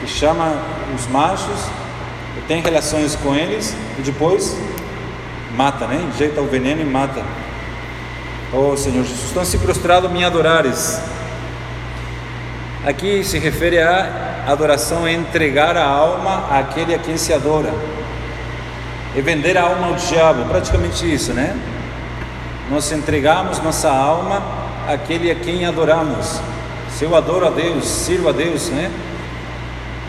[0.00, 0.54] Que chama
[0.94, 1.68] os machos,
[2.46, 4.56] tem relações com eles e depois
[5.56, 6.08] mata, né?
[6.14, 7.22] Injeta o veneno e mata.
[8.52, 11.00] Oh Senhor Jesus, estão se prostrado me adorares.
[12.86, 17.74] Aqui se refere a adoração é entregar a alma àquele a quem se adora.
[19.16, 21.56] É vender a alma ao diabo, praticamente isso, né?
[22.70, 24.40] Nós entregamos nossa alma
[24.86, 26.40] àquele a quem adoramos.
[26.96, 28.88] Se eu adoro a Deus, sirvo a Deus, né?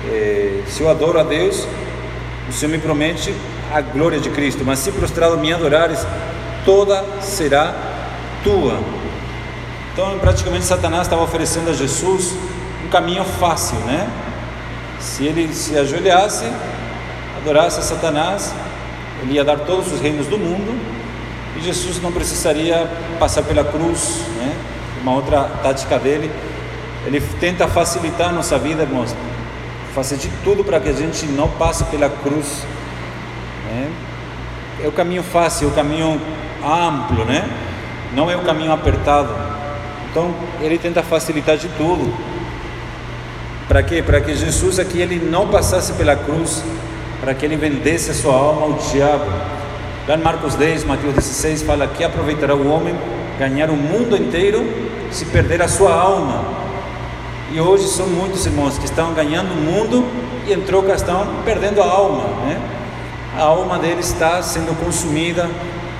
[0.08, 1.68] É, se eu adoro a Deus,
[2.48, 3.34] o Senhor me promete
[3.74, 6.06] a glória de Cristo, mas se prostrado me adorares,
[6.64, 7.74] toda será
[8.44, 8.80] tua.
[9.94, 12.36] Então, praticamente, Satanás estava oferecendo a Jesus
[12.88, 14.10] um caminho fácil, né?
[14.98, 16.46] Se ele se ajoelhasse,
[17.38, 18.56] adorasse a Satanás,
[19.22, 20.80] ele ia dar todos os reinos do mundo
[21.58, 24.56] e Jesus não precisaria passar pela cruz, né?
[25.02, 26.32] Uma outra tática dele,
[27.06, 29.14] ele tenta facilitar a nossa vida, irmãos,
[29.94, 32.66] fazer de tudo para que a gente não passe pela cruz.
[33.66, 33.92] Né?
[34.84, 36.22] É o caminho fácil, é o caminho
[36.64, 37.50] amplo, né?
[38.14, 39.30] Não é o caminho apertado.
[40.10, 42.14] Então ele tenta facilitar de tudo.
[43.68, 44.02] Para quê?
[44.02, 46.64] Para que Jesus aqui ele não passasse pela cruz,
[47.20, 49.26] para que ele vendesse a sua alma ao diabo.
[50.08, 52.96] Lá em Marcos 10, Mateus 16 fala que aproveitará o homem
[53.38, 54.66] ganhar o mundo inteiro
[55.12, 56.46] se perder a sua alma.
[57.52, 60.06] E hoje são muitos irmãos que estão ganhando o mundo
[60.48, 62.62] e em troca estão perdendo a alma, né?
[63.38, 65.50] A alma deles está sendo consumida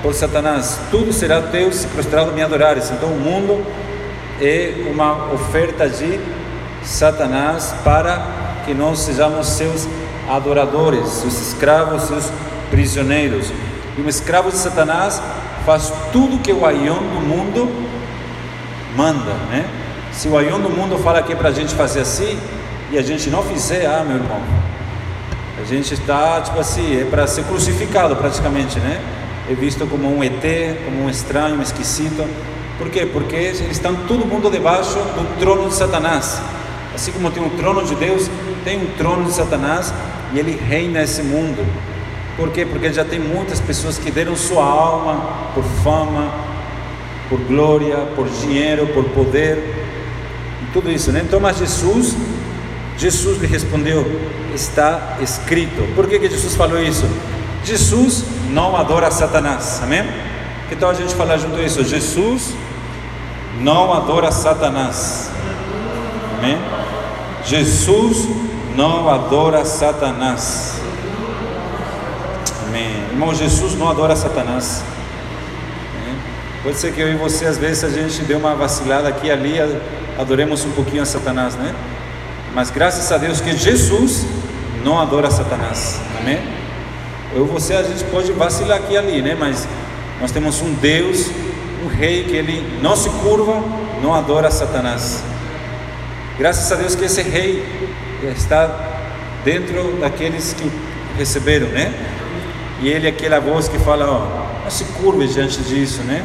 [0.02, 0.80] por Satanás.
[0.90, 2.90] Tudo será teu se prostrado me adorares.
[2.90, 3.62] Então o mundo
[4.40, 6.18] é uma oferta de
[6.88, 8.22] Satanás para
[8.64, 9.86] que nós sejamos seus
[10.28, 12.32] adoradores, seus escravos, seus
[12.70, 13.52] prisioneiros.
[13.96, 15.22] E um escravo de Satanás
[15.66, 17.70] faz tudo que o aion do mundo
[18.96, 19.68] manda, né?
[20.12, 22.38] Se o aion do mundo fala é para a gente fazer assim
[22.90, 24.40] e a gente não fizer, ah, meu irmão,
[25.60, 29.00] a gente está tipo assim, é para ser crucificado praticamente, né?
[29.50, 30.42] É visto como um ET,
[30.84, 32.26] como um estranho, um esquisito.
[32.78, 33.04] Por quê?
[33.04, 36.40] Porque eles estão todo mundo debaixo do trono de Satanás.
[36.98, 38.28] Assim como tem um trono de Deus,
[38.64, 39.94] tem um trono de Satanás
[40.34, 41.64] e ele reina esse mundo.
[42.36, 42.66] Por quê?
[42.66, 46.28] Porque já tem muitas pessoas que deram sua alma por fama,
[47.28, 49.58] por glória, por dinheiro, por poder
[50.60, 51.22] e tudo isso, né?
[51.24, 52.16] Então, mas Jesus,
[52.96, 54.04] Jesus lhe respondeu:
[54.52, 55.94] está escrito.
[55.94, 57.08] Por que, que Jesus falou isso?
[57.64, 60.02] Jesus não adora Satanás, amém?
[60.80, 61.84] Tal a gente falar junto isso?
[61.84, 62.54] Jesus
[63.60, 65.27] não adora Satanás,
[66.38, 66.58] amém?
[67.44, 68.28] Jesus
[68.76, 70.80] não adora Satanás.
[72.66, 73.04] Amém.
[73.10, 74.84] Irmão, Jesus não adora Satanás.
[75.94, 76.16] Amém?
[76.62, 79.30] Pode ser que eu e você, às vezes, a gente dê uma vacilada aqui e
[79.30, 79.56] ali,
[80.18, 81.74] adoremos um pouquinho a Satanás, né?
[82.54, 84.26] Mas graças a Deus que Jesus
[84.84, 86.00] não adora Satanás.
[86.20, 86.38] Amém?
[87.34, 89.36] Eu e você, a gente pode vacilar aqui e ali, né?
[89.38, 89.66] Mas
[90.20, 91.26] nós temos um Deus,
[91.84, 93.62] um rei que ele não se curva,
[94.02, 95.22] não adora Satanás.
[96.38, 97.64] Graças a Deus que esse rei
[98.22, 98.70] está
[99.44, 100.70] dentro daqueles que
[101.16, 101.92] receberam, né?
[102.80, 106.24] E ele é aquela voz que fala, ó, não se curve diante disso, né?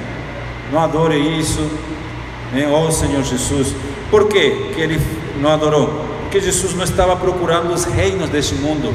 [0.71, 1.67] Não adore isso,
[2.52, 2.67] né?
[2.71, 3.76] Ó Senhor Jesus.
[4.12, 5.02] Por quê que ele
[5.41, 6.06] não adorou?
[6.21, 8.93] Porque Jesus não estava procurando os reinos deste mundo.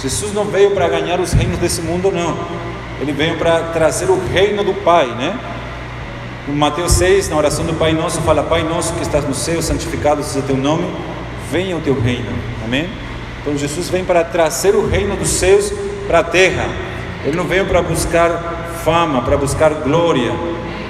[0.00, 2.38] Jesus não veio para ganhar os reinos desse mundo, não.
[3.00, 5.36] Ele veio para trazer o reino do Pai, né?
[6.46, 9.62] Em Mateus 6, na oração do Pai Nosso, fala: Pai Nosso que estás no céu,
[9.62, 10.84] santificado seja teu nome,
[11.50, 12.30] venha o teu reino.
[12.62, 12.86] Amém?
[13.40, 15.72] Então Jesus vem para trazer o reino dos céus
[16.06, 16.68] para a terra.
[17.24, 20.32] Ele não veio para buscar fama, para buscar glória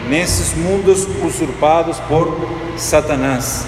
[0.08, 2.36] nesses mundos usurpados por
[2.76, 3.64] Satanás.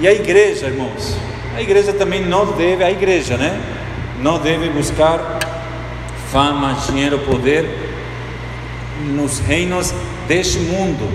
[0.00, 1.16] E a igreja, irmãos,
[1.56, 3.60] a igreja também não deve, a igreja, né?
[4.22, 5.40] Não deve buscar
[6.30, 7.68] fama, dinheiro, poder
[9.06, 9.92] nos reinos
[10.26, 11.08] deste mundo,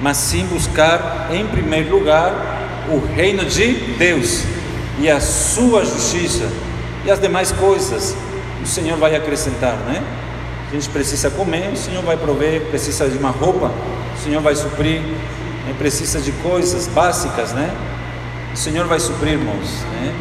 [0.00, 2.32] mas sim buscar em primeiro lugar
[2.90, 4.44] o reino de Deus
[4.98, 6.48] e a sua justiça
[7.04, 8.14] e as demais coisas
[8.62, 10.02] o Senhor vai acrescentar, né?
[10.68, 13.70] A gente precisa comer, o Senhor vai prover, precisa de uma roupa,
[14.16, 15.74] o Senhor vai suprir, né?
[15.76, 17.70] precisa de coisas básicas, né?
[18.52, 20.14] O Senhor vai suprir, irmãos, né?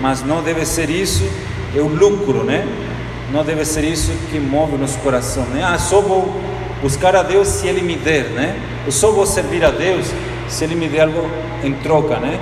[0.00, 1.24] Mas não deve ser isso,
[1.74, 2.66] é o lucro, né?
[3.32, 5.64] Não deve ser isso que move o nosso coração, né?
[5.64, 6.40] Ah, só vou
[6.82, 8.58] buscar a Deus se Ele me der, né?
[8.84, 10.06] Eu só vou servir a Deus
[10.48, 11.28] se Ele me der algo
[11.62, 12.38] em troca, né?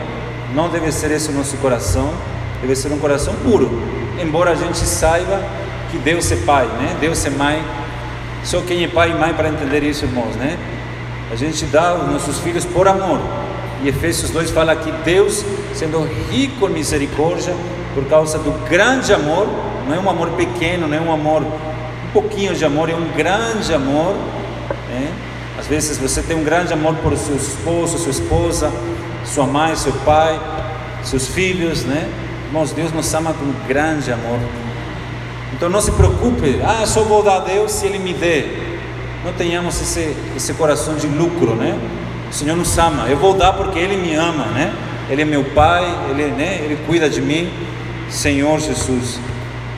[0.55, 2.13] Não deve ser esse o nosso coração,
[2.61, 3.71] deve ser um coração puro.
[4.21, 5.43] Embora a gente saiba
[5.91, 6.97] que Deus é Pai, né?
[7.01, 7.63] Deus é Mãe.
[8.45, 10.59] Só quem é pai e mãe para entender isso, irmãos, né?
[11.33, 13.19] A gente dá os nossos filhos por amor.
[13.83, 15.43] E Efésios 2 fala que Deus,
[15.73, 17.55] sendo rico em misericórdia,
[17.95, 19.49] por causa do grande amor,
[19.89, 21.43] não é um amor pequeno, não é um amor,
[22.15, 24.15] pouquinho de amor, é um grande amor.
[24.89, 25.13] Né?
[25.59, 28.73] Às vezes você tem um grande amor por seu esposo, sua esposa,
[29.25, 30.41] sua mãe, seu pai,
[31.03, 32.09] seus filhos, né?
[32.47, 34.39] Irmãos, Deus nos ama com grande amor.
[35.53, 38.63] Então não se preocupe, ah, só vou dar a Deus se Ele me der.
[39.25, 41.77] Não tenhamos esse, esse coração de lucro, né?
[42.31, 44.73] O Senhor nos ama, eu vou dar porque Ele me ama, né?
[45.11, 46.61] Ele é meu Pai, Ele, né?
[46.63, 47.53] Ele cuida de mim,
[48.09, 49.19] Senhor Jesus.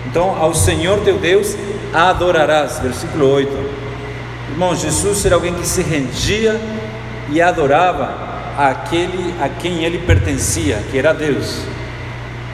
[0.06, 1.56] Então, ao Senhor teu Deus
[1.92, 3.50] adorarás, versículo 8.
[4.50, 6.60] Irmão, Jesus era alguém que se rendia
[7.30, 11.60] e adorava aquele a quem ele pertencia, que era Deus.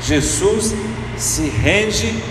[0.01, 0.75] Jesus
[1.17, 2.23] se rende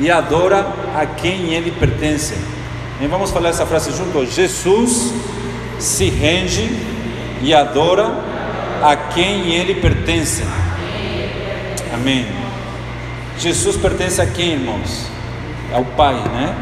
[0.00, 2.34] e adora a quem ele pertence.
[3.00, 4.24] E vamos falar essa frase junto.
[4.24, 5.12] Jesus
[5.78, 6.70] se rende
[7.42, 8.10] e adora
[8.82, 10.42] a quem ele pertence.
[11.92, 12.26] Amém.
[13.38, 15.11] Jesus pertence a quem, irmãos?
[15.72, 16.54] Ao Pai, né?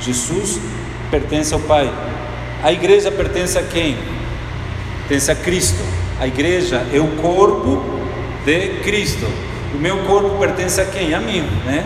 [0.00, 0.60] Jesus
[1.10, 1.90] pertence ao Pai.
[2.62, 3.96] A igreja pertence a quem?
[5.08, 5.82] Pertence a Cristo.
[6.20, 7.82] A igreja é o corpo
[8.44, 9.26] de Cristo.
[9.74, 11.14] O meu corpo pertence a quem?
[11.14, 11.84] A mim, né?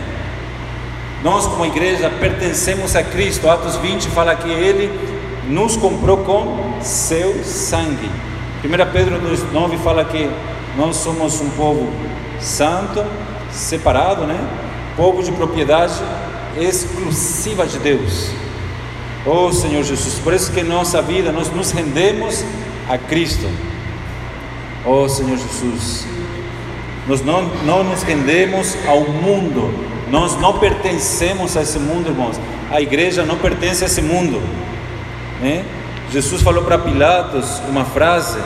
[1.22, 3.48] Nós, como igreja, pertencemos a Cristo.
[3.48, 4.90] Atos 20 fala que Ele
[5.48, 8.10] nos comprou com seu sangue.
[8.64, 10.28] 1 Pedro 2,9 fala que
[10.76, 11.90] nós somos um povo
[12.38, 13.04] santo,
[13.50, 14.38] separado, né?
[14.96, 15.94] Povo de propriedade
[16.58, 18.30] exclusiva de Deus.
[19.24, 22.44] Oh Senhor Jesus, por isso que nossa vida nós nos rendemos
[22.88, 23.48] a Cristo.
[24.84, 26.06] Oh Senhor Jesus,
[27.08, 29.72] nós não, não nos rendemos ao mundo,
[30.10, 32.40] nós não pertencemos a esse mundo, irmãos.
[32.70, 34.40] A igreja não pertence a esse mundo.
[35.40, 35.64] Né?
[36.10, 38.38] Jesus falou para Pilatos uma frase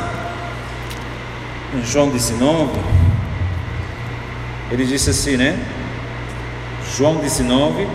[1.75, 2.71] em João 19.
[4.71, 5.59] Ele disse assim, né?
[6.97, 7.87] João 19.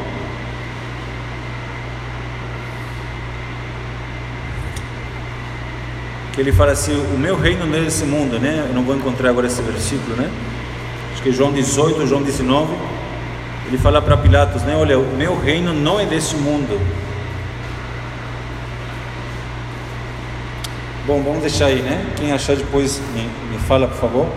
[6.34, 8.65] Que ele fala assim: O meu reino não é desse mundo, né?
[8.67, 10.29] Eu não vou encontrar agora esse versículo, né?
[11.13, 12.73] Acho que é João 18, João 19.
[13.67, 14.75] Ele fala para Pilatos, né?
[14.75, 16.79] Olha, o meu reino não é desse mundo.
[21.08, 22.05] Bom, vamos deixar aí, né?
[22.15, 24.27] Quem achar depois me, me fala, por favor.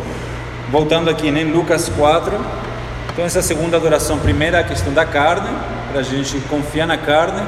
[0.70, 1.44] Voltando aqui, né?
[1.44, 2.67] Lucas 4.
[3.18, 5.48] Então, essa segunda adoração, primeira a questão da carne,
[5.90, 7.42] para a gente confiar na carne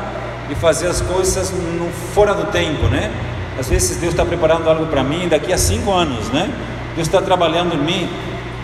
[0.51, 3.09] e fazer as coisas no, fora do tempo, né?
[3.57, 6.53] Às vezes Deus está preparando algo para mim daqui a cinco anos, né?
[6.97, 8.11] Deus está trabalhando em mim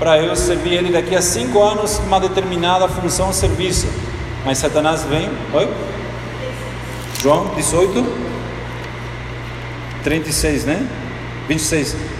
[0.01, 3.87] para eu servir Ele daqui a cinco anos uma determinada função ou serviço.
[4.45, 5.69] Mas Satanás vem, oi?
[7.23, 8.05] João 18,
[10.03, 10.85] 36, né?
[11.47, 12.15] 26.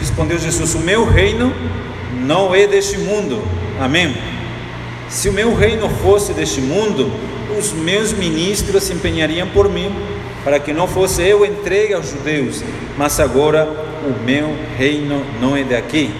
[0.00, 1.52] Respondeu Jesus: O meu reino
[2.24, 3.42] não é deste mundo.
[3.80, 4.16] Amém.
[5.08, 7.12] Se o meu reino fosse deste mundo,
[7.58, 9.94] os meus ministros se empenhariam por mim
[10.44, 12.62] para que não fosse eu entregue aos judeus,
[12.96, 13.68] mas agora
[14.04, 16.12] o meu reino não é daqui.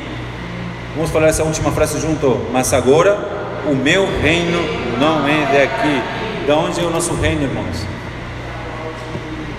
[0.96, 2.40] Vamos falar essa última frase junto.
[2.50, 3.18] Mas agora
[3.66, 4.58] o meu reino
[4.98, 6.46] não é daqui.
[6.46, 7.86] De onde é o nosso reino, irmãos?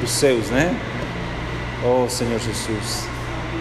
[0.02, 0.76] Dos céus, né?
[1.86, 3.08] Oh Senhor Jesus,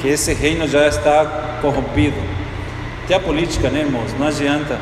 [0.06, 2.16] que esse reino já está corrompido.
[3.04, 4.14] Até a política, né, irmãos?
[4.16, 4.78] Não adianta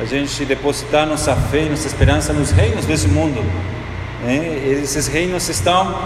[0.00, 3.44] a gente depositar nossa fé e nossa esperança nos reinos desse mundo.
[4.24, 4.60] Né?
[4.82, 5.96] Esses reinos estão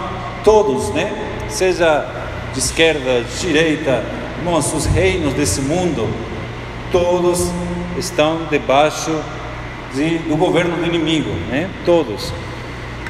[0.43, 1.11] todos, né?
[1.49, 2.05] seja
[2.53, 4.03] de esquerda, de direita,
[4.37, 6.07] irmãos, os reinos desse mundo,
[6.91, 7.51] todos
[7.97, 9.11] estão debaixo
[9.95, 11.67] de, do governo do inimigo, né?
[11.83, 12.31] todos.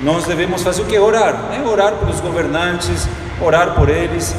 [0.01, 0.97] Nós devemos fazer o que?
[0.97, 1.61] Orar, né?
[1.65, 3.05] orar pelos governantes,
[3.41, 4.33] orar por eles,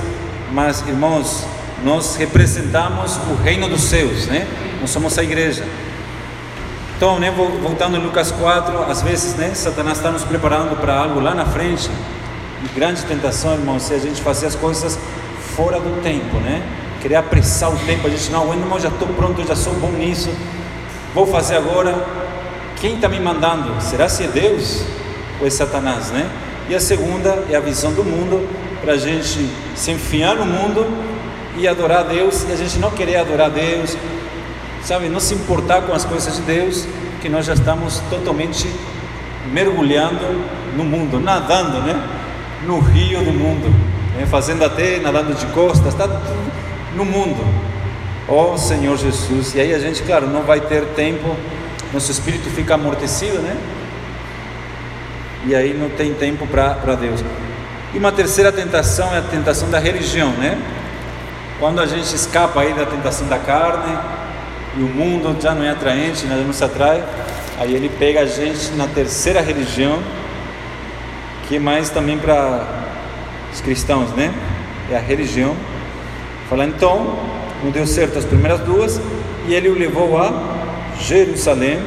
[0.52, 1.44] mas irmãos,
[1.82, 4.46] nós representamos o reino dos céus, né?
[4.80, 5.64] nós somos a igreja.
[6.96, 11.18] Então, né, voltando em Lucas 4, às vezes, né, Satanás está nos preparando para algo
[11.18, 11.90] lá na frente.
[12.64, 14.98] E grande tentação, irmão, se a gente fazer as coisas
[15.56, 16.62] fora do tempo, né?
[17.00, 20.30] Querer apressar o tempo, a gente não irmão, já estou pronto, já sou bom nisso.
[21.12, 22.06] Vou fazer agora.
[22.80, 23.80] Quem está me mandando?
[23.80, 24.84] Será se é Deus
[25.40, 26.30] ou é Satanás, né?
[26.68, 28.48] E a segunda é a visão do mundo,
[28.82, 30.86] para a gente se enfiar no mundo
[31.56, 33.96] e adorar Deus, e a gente não querer adorar Deus,
[34.82, 36.86] sabe, não se importar com as coisas de Deus,
[37.20, 38.68] que nós já estamos totalmente
[39.52, 40.44] mergulhando
[40.76, 41.94] no mundo, nadando, né?
[42.66, 43.68] No rio do mundo,
[44.16, 44.26] né?
[44.26, 46.08] fazendo até nadando de costas, está
[46.96, 47.44] no mundo.
[48.28, 51.36] Ó oh, Senhor Jesus, e aí a gente, claro, não vai ter tempo,
[51.92, 53.56] nosso espírito fica amortecido, né?
[55.46, 57.22] E aí não tem tempo para Deus.
[57.94, 60.58] E uma terceira tentação é a tentação da religião, né?
[61.60, 63.94] Quando a gente escapa aí da tentação da carne
[64.78, 67.04] e o mundo já não é atraente, já não se atrai,
[67.60, 70.02] aí ele pega a gente na terceira religião,
[71.46, 72.66] que é mais também para
[73.52, 74.32] os cristãos, né?
[74.90, 75.54] É a religião.
[76.48, 77.18] Fala então,
[77.62, 78.98] não deu certo as primeiras duas,
[79.46, 80.32] e ele o levou a
[80.98, 81.78] Jerusalém,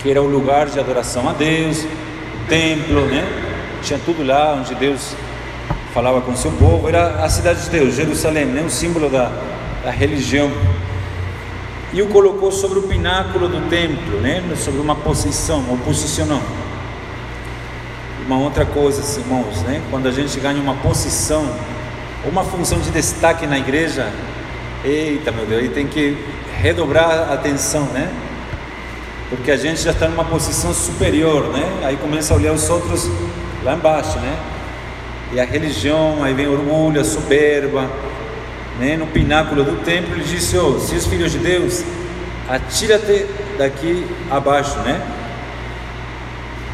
[0.00, 3.43] que era o lugar de adoração a Deus, o templo, né?
[3.84, 5.14] Tinha tudo lá onde Deus
[5.92, 8.62] falava com seu povo, era a cidade de Deus, Jerusalém, né?
[8.62, 9.30] um símbolo da,
[9.84, 10.50] da religião.
[11.92, 14.42] E o colocou sobre o pináculo do templo, né?
[14.56, 16.40] sobre uma posição, ou posicionou.
[18.24, 19.82] Uma outra coisa, irmãos, né?
[19.90, 21.46] quando a gente ganha uma posição,
[22.24, 24.10] uma função de destaque na igreja,
[24.82, 26.16] eita meu Deus, aí tem que
[26.56, 28.10] redobrar a atenção, né?
[29.28, 31.82] Porque a gente já está numa posição superior, né?
[31.84, 33.10] Aí começa a olhar os outros
[33.64, 34.38] lá embaixo, né?
[35.32, 37.90] E a religião, aí vem orgulho, a soberba,
[38.78, 38.96] né?
[38.96, 41.82] No pináculo do templo, ele disse: oh, se os filhos de Deus,
[42.48, 45.00] atira-te daqui abaixo, né?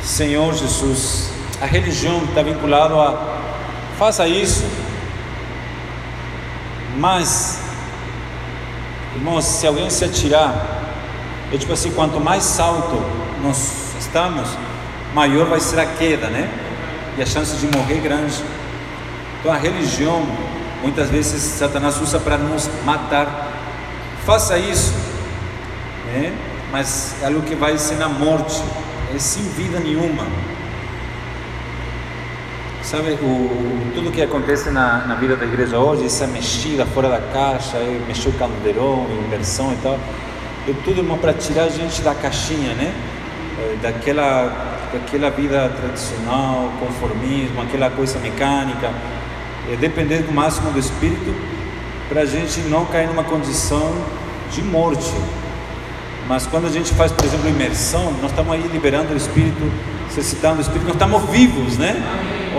[0.02, 1.30] Senhor Jesus,
[1.60, 3.40] a religião está vinculada a
[3.98, 4.64] faça isso,
[6.96, 7.60] mas,
[9.14, 10.54] irmãos, se alguém se atirar,
[11.52, 13.00] é tipo assim: quanto mais alto
[13.42, 14.48] nós estamos,
[15.14, 16.48] maior vai ser a queda, né?
[17.20, 18.42] E a chance de morrer é grande.
[19.38, 20.26] Então a religião,
[20.80, 23.52] muitas vezes Satanás usa para nos matar.
[24.24, 24.94] Faça isso,
[26.06, 26.32] né?
[26.72, 28.62] Mas é algo que vai ser na morte,
[29.14, 30.24] é sem vida nenhuma.
[32.82, 37.20] Sabe, o, tudo que acontece na, na vida da igreja hoje, essa mexida fora da
[37.20, 37.76] caixa,
[38.08, 39.98] mexer o caldeirão, inversão e tal,
[40.66, 42.94] é tudo para tirar a gente da caixinha, né?
[43.58, 43.76] É,
[44.92, 48.90] daquela aquela vida tradicional, conformismo, aquela coisa mecânica,
[49.70, 51.34] é depender do máximo do espírito
[52.08, 53.94] para a gente não cair numa condição
[54.50, 55.12] de morte.
[56.26, 59.70] Mas quando a gente faz, por exemplo, imersão, nós estamos aí liberando o espírito,
[60.10, 61.96] exercitando o espírito, nós estamos vivos, né?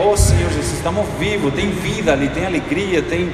[0.02, 3.32] Oh Senhor Jesus, estamos vivos, tem vida ali, tem alegria, tem.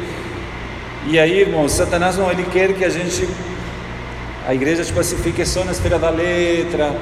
[1.08, 3.28] E aí, irmão, Satanás não, ele quer que a gente,
[4.48, 6.96] a igreja tipo assim, fique só na esfera da letra,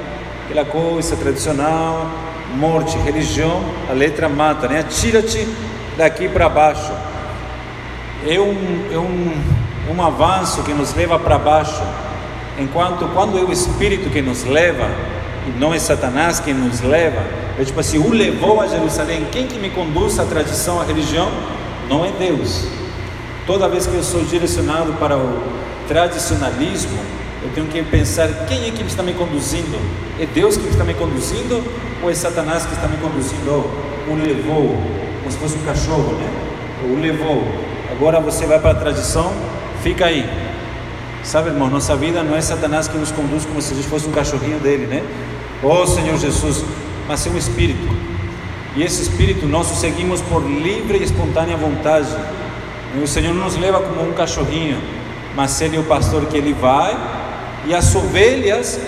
[0.46, 2.08] aquela coisa tradicional,
[2.56, 4.80] morte, religião, a letra mata, né?
[4.80, 5.46] Atira-te
[5.98, 6.92] daqui para baixo.
[8.24, 11.82] É um, é um, um avanço que nos leva para baixo.
[12.58, 14.88] Enquanto quando é o Espírito que nos leva,
[15.46, 17.22] e não é Satanás que nos leva,
[17.58, 19.26] é tipo assim, o levou a Jerusalém.
[19.32, 21.28] Quem que me conduz à tradição, à religião?
[21.88, 22.66] Não é Deus.
[23.46, 25.42] Toda vez que eu sou direcionado para o
[25.88, 26.98] tradicionalismo,
[27.46, 29.78] eu tenho que pensar quem é que está me conduzindo?
[30.20, 31.62] É Deus que está me conduzindo
[32.02, 33.70] ou é Satanás que está me conduzindo?
[34.08, 34.76] O levou,
[35.20, 36.28] como se fosse um cachorro, né?
[36.90, 37.44] O levou.
[37.90, 39.32] Agora você vai para a tradição,
[39.82, 40.28] fica aí.
[41.22, 44.08] Sabe, irmão, nossa vida não é Satanás que nos conduz como se a gente fosse
[44.08, 45.02] um cachorrinho dele, né?
[45.62, 46.64] Oh Senhor Jesus,
[47.06, 47.88] mas é um espírito.
[48.74, 52.08] E esse espírito nós o seguimos por livre e espontânea vontade.
[52.96, 54.80] E o Senhor não nos leva como um cachorrinho,
[55.36, 57.15] mas ele é o pastor que ele vai
[57.66, 58.78] e as ovelhas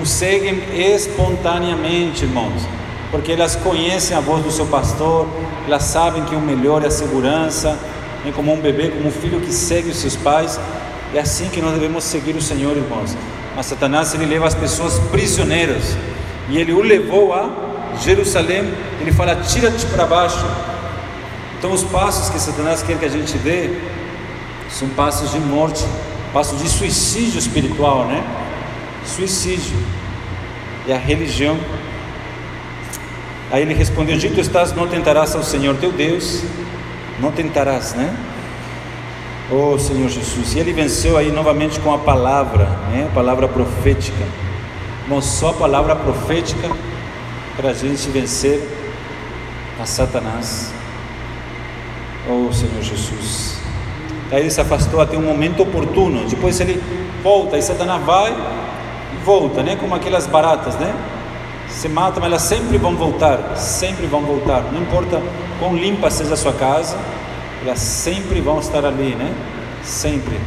[0.00, 2.62] o seguem espontaneamente, irmãos,
[3.10, 5.28] porque elas conhecem a voz do seu pastor,
[5.66, 7.78] elas sabem que o melhor é a segurança,
[8.26, 10.58] é como um bebê, como um filho que segue os seus pais.
[11.14, 13.16] É assim que nós devemos seguir o Senhor, irmãos.
[13.54, 15.96] Mas Satanás ele leva as pessoas prisioneiras
[16.48, 17.50] e ele o levou a
[18.02, 18.72] Jerusalém.
[19.00, 20.44] Ele fala: tira-te para baixo.
[21.56, 23.78] Então, os passos que Satanás quer que a gente dê
[24.68, 25.84] são passos de morte
[26.34, 28.24] passo de suicídio espiritual, né?
[29.06, 29.76] Suicídio.
[30.84, 31.56] E a religião.
[33.52, 36.42] Aí ele respondeu: Dito estás, não tentarás ao Senhor teu Deus,
[37.20, 38.14] não tentarás, né?
[39.50, 40.54] Oh Senhor Jesus.
[40.54, 43.06] E ele venceu aí novamente com a palavra, né?
[43.08, 44.24] A palavra profética.
[45.08, 46.68] Não só a palavra profética
[47.56, 48.60] para a gente vencer
[49.80, 50.72] a Satanás.
[52.28, 53.53] Oh Senhor Jesus.
[54.30, 56.26] Aí ele se afastou até um momento oportuno.
[56.28, 56.82] Depois ele
[57.22, 59.76] volta e Satanás vai e volta, né?
[59.76, 60.94] Como aquelas baratas, né?
[61.68, 64.62] Se matam, mas elas sempre vão voltar, sempre vão voltar.
[64.72, 65.20] Não importa
[65.58, 66.96] quão limpa seja a sua casa,
[67.62, 69.32] elas sempre vão estar ali, né?
[69.82, 70.38] Sempre.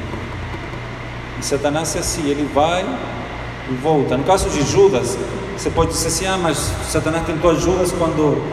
[1.40, 2.86] E Satanás é assim, ele vai
[3.70, 4.18] e volta.
[4.18, 5.18] No caso de Judas,
[5.58, 8.44] Você pode dizer assim, ah, mas Satanás tentou Judas quando,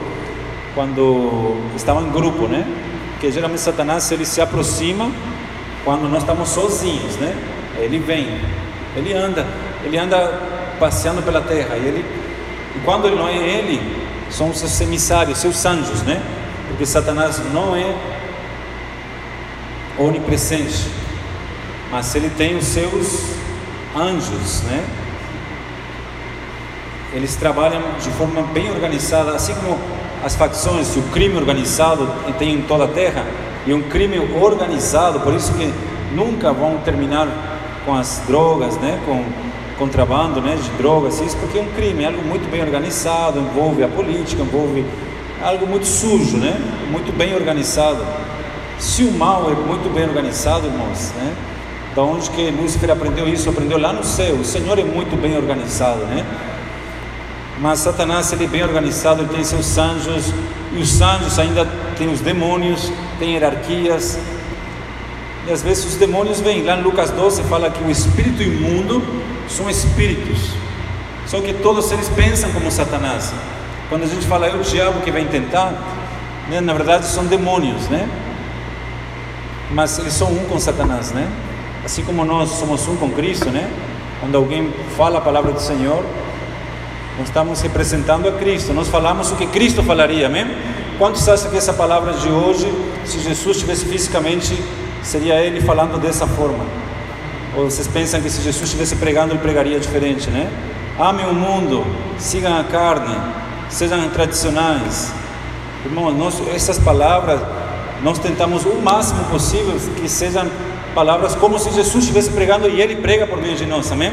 [0.75, 2.67] quando estava em grupo, né?
[3.25, 5.11] Porque geralmente Satanás ele se aproxima
[5.83, 7.35] quando nós estamos sozinhos, né?
[7.79, 8.39] Ele vem,
[8.95, 9.47] ele anda,
[9.83, 10.43] ele anda
[10.79, 12.05] passeando pela terra e ele
[12.77, 13.81] e quando ele não é ele,
[14.29, 16.21] são os seus emissários, seus anjos, né?
[16.69, 17.97] Porque Satanás não é
[19.99, 20.87] onipresente,
[21.91, 23.37] mas ele tem os seus
[23.97, 24.85] anjos, né?
[27.15, 29.79] Eles trabalham de forma bem organizada, assim como
[30.25, 32.09] as facções, o crime organizado
[32.39, 33.27] tem em toda a terra,
[33.67, 35.71] e um crime organizado, por isso que
[36.15, 37.29] nunca vão terminar
[37.85, 38.99] com as drogas, né?
[39.05, 39.23] Com
[39.79, 40.57] contrabando, né?
[40.57, 44.43] De drogas, isso porque é um crime, é algo muito bem organizado, envolve a política,
[44.43, 44.85] envolve
[45.43, 46.59] algo muito sujo, né?
[46.91, 47.99] Muito bem organizado.
[48.79, 51.35] Se o mal é muito bem organizado, irmãos, né?
[51.95, 53.49] Da onde que Lúcifer aprendeu isso?
[53.51, 54.37] Aprendeu lá no céu.
[54.37, 56.25] O Senhor é muito bem organizado, né?
[57.59, 60.33] Mas Satanás ele é bem organizado, ele tem seus anjos
[60.73, 64.19] e os anjos ainda têm os demônios, tem hierarquias.
[65.47, 66.63] E às vezes os demônios vêm.
[66.63, 69.03] Lá em Lucas 12 fala que o espírito imundo
[69.49, 70.51] são espíritos.
[71.27, 73.33] Só que todos eles pensam como Satanás.
[73.89, 75.73] Quando a gente fala é o diabo que vai tentar,
[76.49, 78.09] né, na verdade são demônios, né?
[79.71, 81.29] Mas eles são um com Satanás, né?
[81.85, 83.71] Assim como nós somos um com Cristo, né?
[84.21, 86.05] Quando alguém fala a palavra do Senhor,
[87.17, 88.73] nós estamos representando a Cristo.
[88.73, 90.47] Nós falamos o que Cristo falaria, amém?
[90.99, 92.73] Quantos acham que essa palavra de hoje,
[93.05, 94.61] se Jesus estivesse fisicamente,
[95.03, 96.65] seria ele falando dessa forma?
[97.57, 100.51] Ou vocês pensam que se Jesus estivesse pregando, ele pregaria diferente, né?
[100.99, 101.85] Amem o mundo,
[102.19, 103.17] sigam a carne,
[103.69, 105.13] sejam tradicionais.
[105.85, 107.41] Irmão, nós, essas palavras,
[108.03, 110.49] nós tentamos o máximo possível que sejam
[110.95, 114.13] palavras como se Jesus estivesse pregando e ele prega por meio de nós, amém?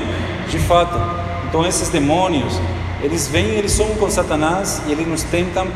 [0.49, 0.99] De fato.
[1.47, 2.59] Então esses demônios,
[3.03, 5.67] eles vêm, eles são com Satanás e eles nos tentam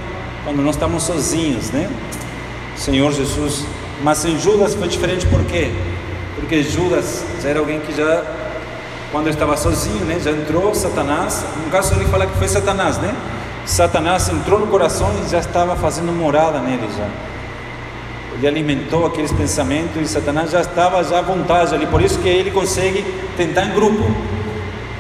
[0.44, 1.90] quando nós estamos sozinhos, né?
[2.76, 3.66] Senhor Jesus.
[4.04, 5.72] Mas em Judas foi diferente por quê?
[6.36, 8.24] Porque Judas já era alguém que já
[9.12, 11.46] quando estava sozinho, né, já entrou Satanás.
[11.64, 13.16] No caso ele fala que foi Satanás, né?
[13.66, 17.08] Satanás entrou no coração e já estava fazendo morada nele já
[18.38, 22.28] ele alimentou aqueles pensamentos e Satanás já estava já à vontade ali, por isso que
[22.28, 23.04] ele consegue
[23.38, 24.04] tentar em grupo.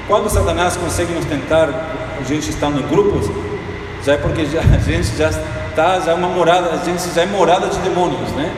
[0.08, 1.68] Quando Satanás consegue nos tentar,
[2.20, 3.30] a gente estando em grupos,
[4.04, 7.24] já é porque já, a gente já está já é uma morada, a gente já
[7.24, 8.54] é morada de demônios, né?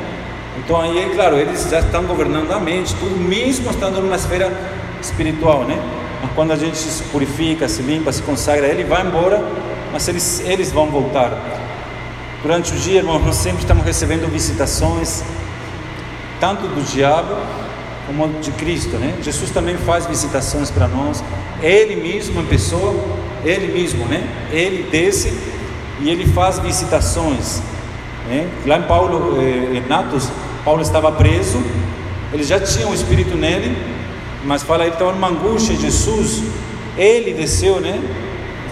[0.57, 4.51] Então aí, é claro, eles já estão governando a mente, tudo mesmo estando numa esfera
[5.01, 5.79] espiritual, né?
[6.21, 9.43] Mas quando a gente se purifica, se limpa, se consagra, ele vai embora,
[9.91, 11.31] mas eles, eles vão voltar.
[12.41, 15.23] Durante o dia, irmãos, nós sempre estamos recebendo visitações,
[16.39, 17.35] tanto do diabo
[18.07, 19.15] como de Cristo, né?
[19.21, 21.23] Jesus também faz visitações para nós,
[21.61, 22.95] Ele mesmo em pessoa,
[23.43, 24.27] Ele mesmo, né?
[24.51, 25.33] Ele desce
[26.01, 27.61] e Ele faz visitações.
[28.27, 28.47] Né?
[28.65, 30.29] Lá em Paulo, eh, em Atos,
[30.63, 31.63] Paulo estava preso,
[32.33, 33.75] ele já tinha o Espírito nele,
[34.43, 36.43] mas fala, ele estava numa angústia, Jesus,
[36.97, 38.01] Ele desceu, né?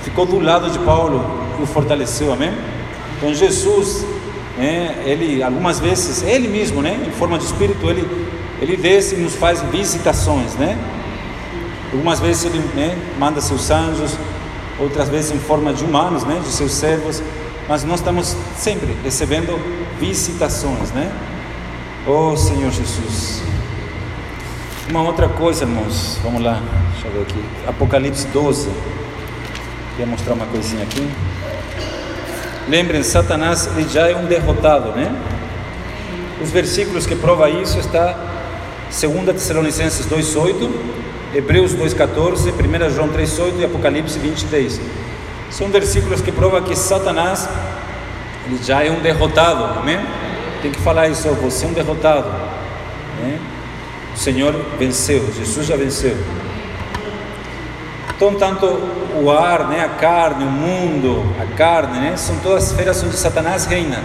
[0.04, 1.26] Ficou do lado de Paulo
[1.58, 2.52] e o fortaleceu, amém?
[3.18, 4.06] Então Jesus,
[4.58, 8.06] né, ele algumas vezes, ele mesmo, né, em forma de espírito, ele,
[8.62, 10.78] ele desce e nos faz visitações, né?
[11.94, 14.18] Algumas vezes ele né, manda seus anjos,
[14.80, 17.22] outras vezes em forma de humanos, né, de seus servos,
[17.68, 19.60] mas nós estamos sempre recebendo
[20.00, 21.12] visitações, né?
[22.06, 23.42] Oh Senhor Jesus.
[24.90, 26.62] Uma outra coisa, irmãos, vamos lá,
[26.94, 28.70] deixa eu ver aqui, Apocalipse 12.
[29.92, 31.10] Queria mostrar uma coisinha aqui.
[32.68, 35.16] Lembrem, Satanás ele já é um derrotado, né?
[36.42, 38.16] Os versículos que prova isso está
[38.90, 40.70] 2 Tessalonicenses 2:8,
[41.36, 44.80] Hebreus 2:14, 1 João 3:8 e Apocalipse 23.
[45.52, 47.50] São versículos que provam que Satanás
[48.48, 50.00] ele já é um derrotado, amém?
[50.62, 52.30] Tem que falar isso, você é um derrotado,
[53.22, 53.38] né?
[54.16, 56.16] O Senhor venceu, Jesus já venceu.
[58.16, 58.66] Então, tanto
[59.22, 63.66] o ar, né, a carne, o mundo, a carne, né, são todas esferas onde Satanás
[63.66, 64.02] reina.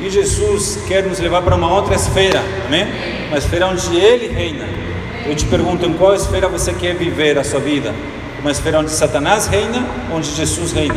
[0.00, 2.86] E Jesus quer nos levar para uma outra esfera, amém?
[3.28, 4.81] Uma esfera onde Ele reina.
[5.26, 7.94] Eu te pergunto, em qual esfera você quer viver a sua vida?
[8.40, 10.96] Uma esfera onde Satanás reina, onde Jesus reina?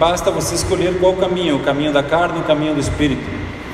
[0.00, 3.22] Basta você escolher qual caminho: o caminho da carne, o caminho do espírito,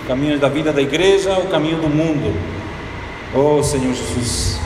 [0.03, 2.35] o caminho da vida da igreja, o caminho do mundo.
[3.33, 4.59] Oh Senhor Jesus.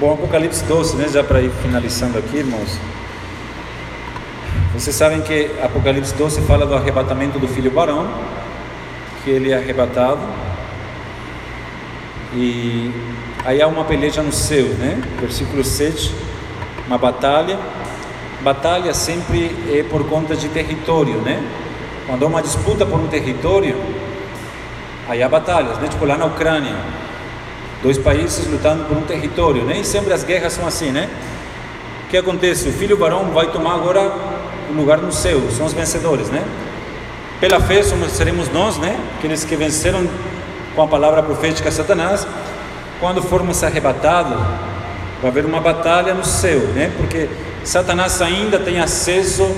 [0.00, 2.78] Bom, Apocalipse 12, né, já para ir finalizando aqui, irmãos.
[4.72, 8.08] Vocês sabem que Apocalipse 12 fala do arrebatamento do filho barão,
[9.24, 10.20] que ele é arrebatado.
[12.34, 12.92] E
[13.44, 15.02] aí há uma peleja no céu, né?
[15.20, 16.14] Versículo 7,
[16.86, 17.58] uma batalha.
[18.42, 21.42] Batalha sempre é por conta de território, né?
[22.06, 23.74] Quando há uma disputa por um território,
[25.08, 25.88] aí há batalhas, né?
[25.88, 26.76] Tipo lá na Ucrânia,
[27.82, 29.78] dois países lutando por um território, né?
[29.78, 31.08] E sempre as guerras são assim, né?
[32.04, 32.68] O que acontece?
[32.68, 34.12] O filho varão vai tomar agora
[34.70, 36.44] o lugar no céu, são os vencedores, né?
[37.40, 38.98] Pela fé somos, seremos nós, né?
[39.18, 40.06] Aqueles que venceram
[40.74, 42.26] com a palavra profética Satanás.
[43.00, 44.38] Quando formos arrebatados,
[45.20, 46.92] vai haver uma batalha no céu, né?
[46.96, 47.28] Porque
[47.64, 49.50] Satanás ainda tem acesso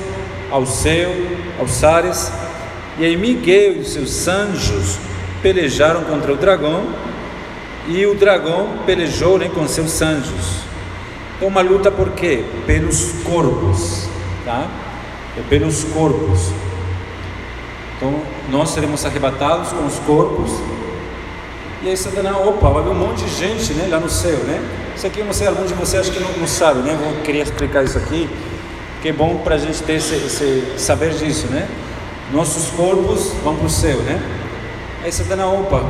[0.50, 1.10] ao céu,
[1.58, 2.32] aos ares.
[2.98, 4.98] E aí Miguel e seus anjos
[5.42, 6.86] pelejaram contra o dragão
[7.88, 10.62] e o dragão pelejou né, com seus anjos.
[11.36, 12.44] Então uma luta por quê?
[12.66, 14.08] Pelos corpos,
[14.44, 14.66] tá?
[15.36, 16.50] É pelos corpos.
[17.96, 18.20] Então
[18.50, 20.50] nós seremos arrebatados com os corpos.
[21.82, 24.62] E aí Satanás, opa, vai haver um monte de gente né, lá no céu, né?
[24.94, 26.98] Isso aqui eu não sei, alguns de vocês acho que não, não sabem, né?
[27.00, 28.28] Vou querer explicar isso aqui,
[29.02, 31.68] que é bom para a gente ter esse, esse, saber disso, né?
[32.32, 34.20] Nossos corpos vão para o céu, né?
[35.04, 35.84] Aí Satanás, opa,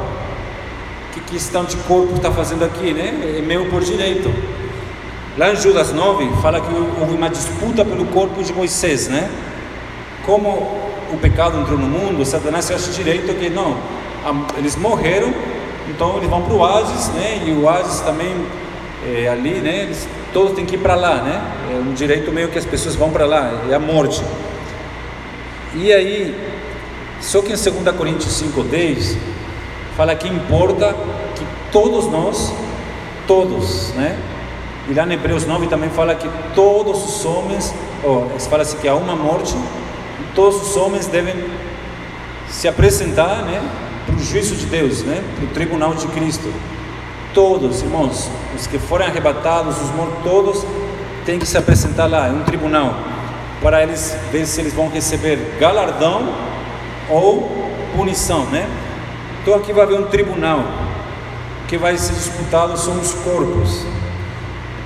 [1.15, 3.39] que questão de corpo está fazendo aqui, né?
[3.39, 4.33] É meu por direito.
[5.39, 9.31] Lá em Judas 9 fala que houve uma disputa pelo corpo de Moisés, né?
[10.25, 13.77] Como o pecado entrou no mundo, Satanás acha direito que não,
[14.57, 15.33] eles morreram,
[15.89, 17.43] então eles vão para o Hades, né?
[17.47, 18.35] E o Hades também
[19.07, 19.83] é, ali, né?
[19.83, 21.41] Eles todos têm que ir para lá, né?
[21.73, 24.23] É um direito meio que as pessoas vão para lá, é a morte.
[25.75, 26.35] E aí,
[27.21, 29.17] só que em 2 Coríntios 5:10
[29.97, 30.95] fala que importa
[31.35, 32.53] que todos nós,
[33.27, 34.19] todos, né?
[34.89, 38.87] E lá em Hebreus 9 também fala que todos os homens, ou fala assim que
[38.87, 39.55] há uma morte
[40.37, 41.35] todos os homens devem
[42.47, 43.61] se apresentar, né,
[44.05, 46.53] para o juízo de Deus, né, para o tribunal de Cristo.
[47.35, 50.65] Todos, irmãos, os que forem arrebatados, os mortos, todos
[51.25, 52.95] têm que se apresentar lá, em um tribunal,
[53.61, 56.33] para eles ver se eles vão receber galardão
[57.11, 58.69] ou punição, né?
[59.43, 60.65] Então aqui vai haver um tribunal
[61.67, 63.85] que vai ser disputado são os corpos.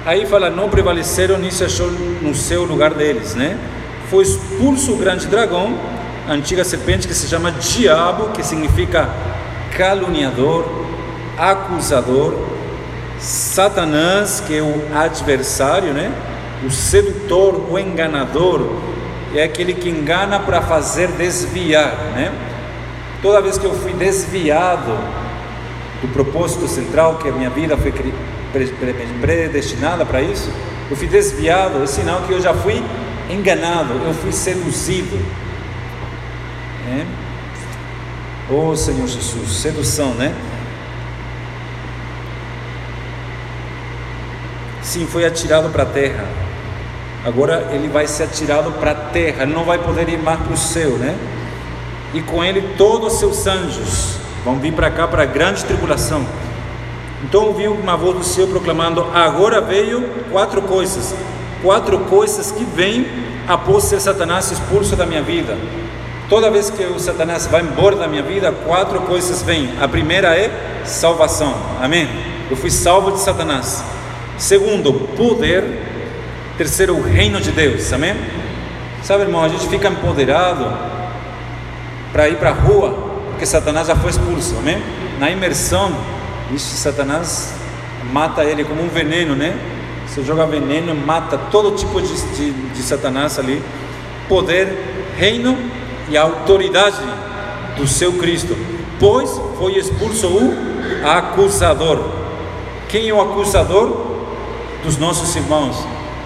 [0.06, 3.58] Aí fala, não prevaleceram, nisso achou no seu lugar deles, né?
[4.10, 5.72] Foi expulso o grande dragão,
[6.28, 9.08] a antiga serpente que se chama Diabo, que significa
[9.76, 10.68] caluniador,
[11.38, 12.34] acusador,
[13.20, 16.12] Satanás, que é o adversário, né?
[16.66, 18.66] O sedutor, o enganador,
[19.32, 22.32] é aquele que engana para fazer desviar, né?
[23.22, 24.98] Toda vez que eu fui desviado
[26.02, 27.92] do propósito central, que a minha vida foi
[29.20, 30.50] predestinada para isso,
[30.90, 32.82] eu fui desviado, é sinal que eu já fui
[33.32, 35.18] enganado, eu fui seduzido.
[36.88, 37.06] É?
[38.52, 40.34] Oh Senhor Jesus, sedução, né?
[44.82, 46.26] Sim, foi atirado para a terra.
[47.24, 50.56] Agora ele vai ser atirado para a terra, não vai poder ir mais para o
[50.56, 51.16] céu, né?
[52.12, 56.26] E com ele todos os seus anjos vão vir para cá para a grande tribulação.
[57.22, 61.14] Então ouviu uma voz do céu proclamando: Agora veio quatro coisas
[61.62, 63.06] quatro coisas que vêm
[63.46, 65.56] após ser Satanás expulso da minha vida.
[66.28, 69.70] Toda vez que o Satanás vai embora da minha vida, quatro coisas vêm.
[69.80, 71.54] A primeira é salvação.
[71.80, 72.08] Amém?
[72.48, 73.84] Eu fui salvo de Satanás.
[74.38, 75.64] Segundo, poder.
[76.56, 77.92] Terceiro, o reino de Deus.
[77.92, 78.14] Amém?
[79.02, 80.72] Sabe, irmão, a gente fica empoderado
[82.12, 82.92] para ir para a rua,
[83.30, 84.56] porque Satanás já foi expulso.
[84.58, 84.80] Amém?
[85.18, 85.92] Na imersão,
[86.52, 87.54] isso Satanás
[88.12, 89.58] mata ele como um veneno, né?
[90.10, 93.62] Você joga veneno, mata todo tipo de, de, de Satanás ali.
[94.28, 95.56] Poder, reino
[96.08, 96.96] e autoridade
[97.76, 98.56] do seu Cristo.
[98.98, 100.52] Pois foi expulso o
[101.06, 102.04] acusador.
[102.88, 104.10] Quem é o acusador?
[104.82, 105.76] Dos nossos irmãos.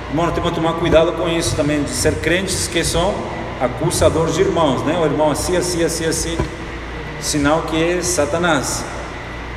[0.09, 3.13] Irmão, temos que tomar cuidado com isso também, de ser crentes que são
[3.61, 4.99] acusadores de irmãos, né?
[4.99, 6.39] O irmão assim, assim, assim, assim,
[7.21, 8.83] sinal que é Satanás.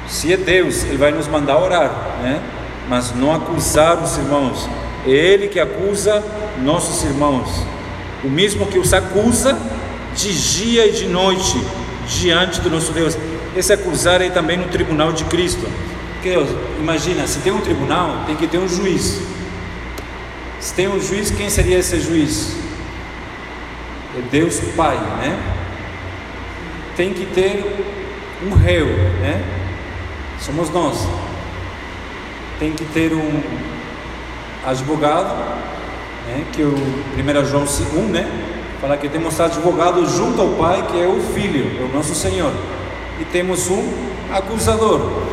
[0.06, 2.42] Se é Deus, Ele vai nos mandar orar, né?
[2.88, 4.68] Mas não acusar os irmãos.
[5.06, 6.24] É Ele que acusa
[6.62, 7.50] nossos irmãos.
[8.24, 9.58] O mesmo que os acusa
[10.16, 11.62] de dia e de noite
[12.08, 13.18] diante do nosso Deus.
[13.56, 15.68] Esse acusar é também no tribunal de Cristo.
[16.80, 19.22] Imagina, se tem um tribunal, tem que ter um juiz.
[20.60, 22.58] Se tem um juiz, quem seria esse juiz?
[24.18, 25.40] É Deus Pai, né?
[26.98, 27.64] Tem que ter
[28.46, 29.42] um réu, né?
[30.40, 31.08] Somos nós
[32.60, 33.42] tem que ter um
[34.66, 35.34] advogado,
[36.28, 38.28] né, que o 1 João 1, né,
[38.82, 42.52] fala que temos advogado junto ao Pai, que é o Filho, é o nosso Senhor,
[43.20, 43.84] e temos um
[44.32, 45.28] acusador.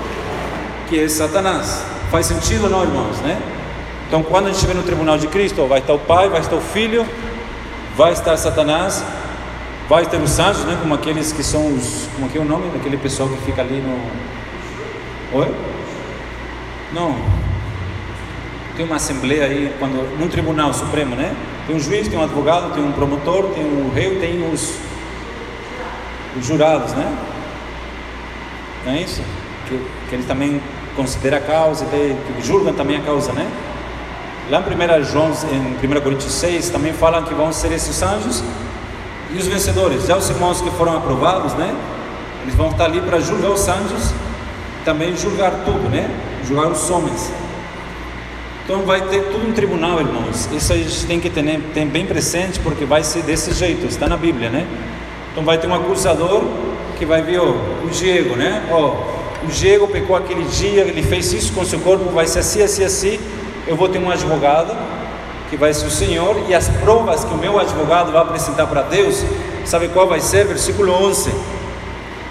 [0.87, 1.83] que é Satanás.
[2.11, 3.41] Faz sentido não, irmãos, né?
[4.07, 6.55] Então, quando a gente estiver no tribunal de Cristo, vai estar o Pai, vai estar
[6.55, 7.07] o Filho,
[7.97, 9.03] vai estar Satanás,
[9.89, 10.77] vai ter os anjos, né?
[10.81, 12.07] Como aqueles que são os.
[12.15, 15.39] Como é, é o nome daquele pessoal que fica ali no.
[15.39, 15.74] Oi?
[16.93, 17.17] Não.
[18.77, 21.35] Tem uma assembleia aí, quando, num tribunal supremo, né?
[21.67, 24.79] Tem um juiz, tem um advogado, tem um promotor, tem um rei, tem os,
[26.37, 27.17] os jurados, né?
[28.85, 29.23] Não é isso?
[29.69, 30.61] Que, que ele também
[30.95, 33.51] considera a causa, que julgam também a causa, né?
[34.51, 38.45] Lá em 1 João, em 1 Coríntios 6, também falam que vão ser esses anjos
[39.33, 40.07] e os vencedores.
[40.07, 41.75] Já os irmãos que foram aprovados, né?
[42.43, 44.13] Eles vão estar ali para julgar os anjos,
[44.85, 46.11] também julgar tudo, né?
[46.47, 47.33] Julgar os homens.
[48.65, 50.49] Então vai ter tudo um tribunal, irmãos.
[50.53, 54.09] Isso a gente tem que ter, ter bem presente, porque vai ser desse jeito, está
[54.09, 54.67] na Bíblia, né?
[55.31, 56.43] Então vai ter um acusador
[56.99, 57.51] que vai ver ó,
[57.85, 58.67] o Diego, né?
[58.71, 58.97] Ó,
[59.45, 62.85] o Diego pecou aquele dia, ele fez isso com seu corpo, vai ser assim, assim,
[62.85, 63.21] assim.
[63.67, 64.75] Eu vou ter um advogado
[65.51, 68.83] que vai ser o Senhor e as provas que o meu advogado vai apresentar para
[68.83, 69.23] Deus,
[69.67, 70.47] sabe qual vai ser?
[70.47, 71.31] Versículo 11.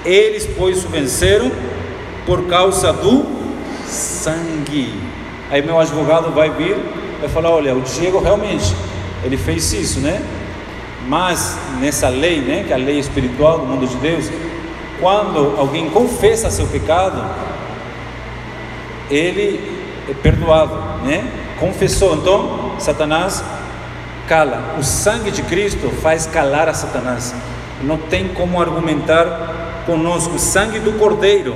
[0.04, 1.52] Eles, pois, o venceram
[2.26, 3.33] por causa do
[3.86, 4.94] sangue
[5.54, 6.76] Aí meu advogado vai vir,
[7.20, 8.76] vai falar, olha, o Diego realmente,
[9.24, 10.20] ele fez isso, né?
[11.08, 14.32] Mas nessa lei, né, que é a lei espiritual do mundo de Deus,
[15.00, 17.24] quando alguém confessa seu pecado,
[19.12, 19.80] ele
[20.10, 21.24] é perdoado, né?
[21.60, 23.44] Confessou, então Satanás
[24.28, 24.76] cala.
[24.80, 27.36] O sangue de Cristo faz calar a Satanás.
[27.84, 30.34] Não tem como argumentar conosco.
[30.34, 31.56] O sangue do Cordeiro,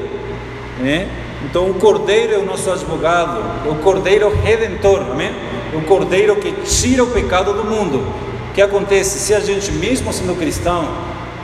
[0.80, 1.08] né?
[1.46, 5.32] Então o Cordeiro é o nosso advogado, é o Cordeiro redentor, amém?
[5.74, 8.04] É o Cordeiro que tira o pecado do mundo.
[8.50, 9.20] O que acontece?
[9.20, 10.88] Se a gente, mesmo sendo cristão,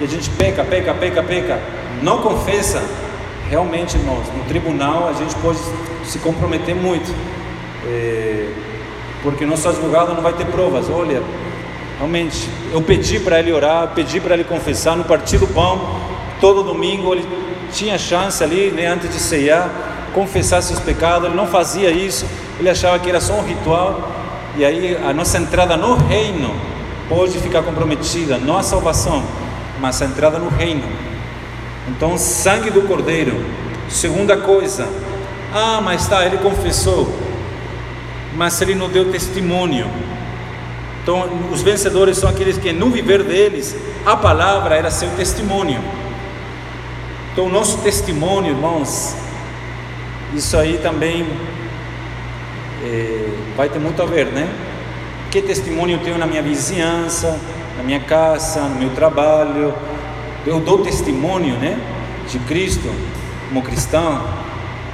[0.02, 1.62] e a gente peca, peca, peca, peca,
[2.02, 2.84] não confessa,
[3.48, 5.60] realmente, irmãos, no tribunal a gente pode
[6.04, 7.14] se comprometer muito,
[7.86, 8.50] é,
[9.22, 10.90] porque nosso advogado não vai ter provas.
[10.90, 11.22] Olha,
[12.00, 15.80] realmente, eu pedi para ele orar, pedi para ele confessar no partido pão,
[16.42, 17.28] todo domingo ele
[17.74, 19.70] tinha chance ali, né, antes de ceiar,
[20.14, 22.26] confessar seus pecados, ele não fazia isso,
[22.60, 24.12] ele achava que era só um ritual,
[24.56, 26.54] e aí a nossa entrada no reino
[27.10, 29.24] pode ficar comprometida, não a salvação,
[29.82, 30.84] mas a entrada no reino.
[31.88, 33.44] Então, sangue do Cordeiro.
[33.90, 34.88] Segunda coisa,
[35.54, 37.14] ah, mas tá, ele confessou,
[38.36, 39.90] mas ele não deu testemunho.
[41.02, 45.84] Então, os vencedores são aqueles que no viver deles, a palavra era seu testemunho.
[47.34, 49.16] Então, o nosso testemunho, irmãos,
[50.36, 51.26] isso aí também
[52.84, 53.28] é,
[53.58, 54.48] vai ter muito a ver, né?
[55.32, 57.40] Que testemunho eu tenho na minha vizinhança,
[57.76, 59.74] na minha casa, no meu trabalho?
[60.46, 61.80] Eu dou testemunho, né?
[62.30, 62.88] De Cristo,
[63.50, 64.22] como cristão.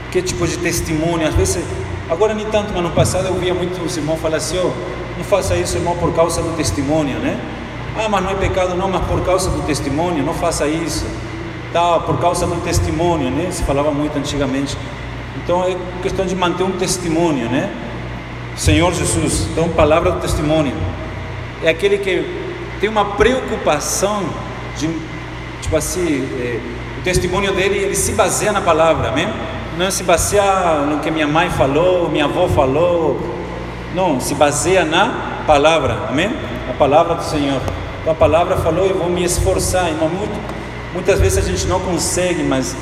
[0.10, 1.28] Que tipo de testemunho?
[1.28, 1.62] Às vezes,
[2.10, 4.72] agora nem tanto, mas no passado eu via muitos irmãos falar assim: oh,
[5.18, 7.38] não faça isso, irmão, por causa do testemunho, né?
[7.98, 11.06] Ah, mas não é pecado, não, mas por causa do testemunho, não faça isso
[11.72, 13.50] tal, por causa do testemunho, né?
[13.52, 14.78] Se falava muito antigamente.
[15.44, 17.72] Então é questão de manter um testemunho, né?
[18.56, 20.74] Senhor Jesus, então palavra do testemunho.
[21.64, 22.26] É aquele que
[22.80, 24.24] tem uma preocupação
[24.78, 24.90] de,
[25.62, 26.60] tipo assim, é,
[27.00, 29.28] o testemunho dele, ele se baseia na palavra, amém?
[29.78, 33.20] Não se baseia no que minha mãe falou, minha avó falou,
[33.96, 36.30] não, se baseia na palavra, amém?
[36.70, 37.62] A palavra do Senhor.
[38.02, 40.59] Então, a palavra falou, eu vou me esforçar, irmão, muito
[40.94, 42.76] Muitas vezes a gente não consegue, mas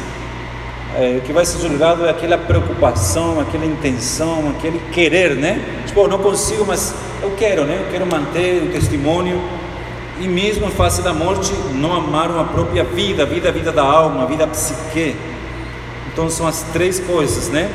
[0.96, 5.62] é, o que vai ser julgado é aquela preocupação, aquela intenção, aquele querer, né?
[5.86, 7.82] Tipo, eu não consigo, mas eu quero, né?
[7.86, 9.42] Eu quero manter o testemunho.
[10.22, 13.72] E mesmo em face da morte, não amaram a própria vida, a vida, a vida
[13.74, 15.16] da alma, a vida psique.
[16.12, 17.70] Então são as três coisas, né?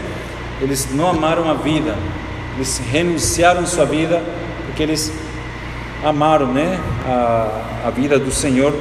[0.62, 1.95] Eles não amaram a vida,
[2.57, 4.22] eles renunciaram sua vida,
[4.66, 5.12] porque eles
[6.03, 6.80] amaram, né?
[7.07, 8.74] A, a vida do Senhor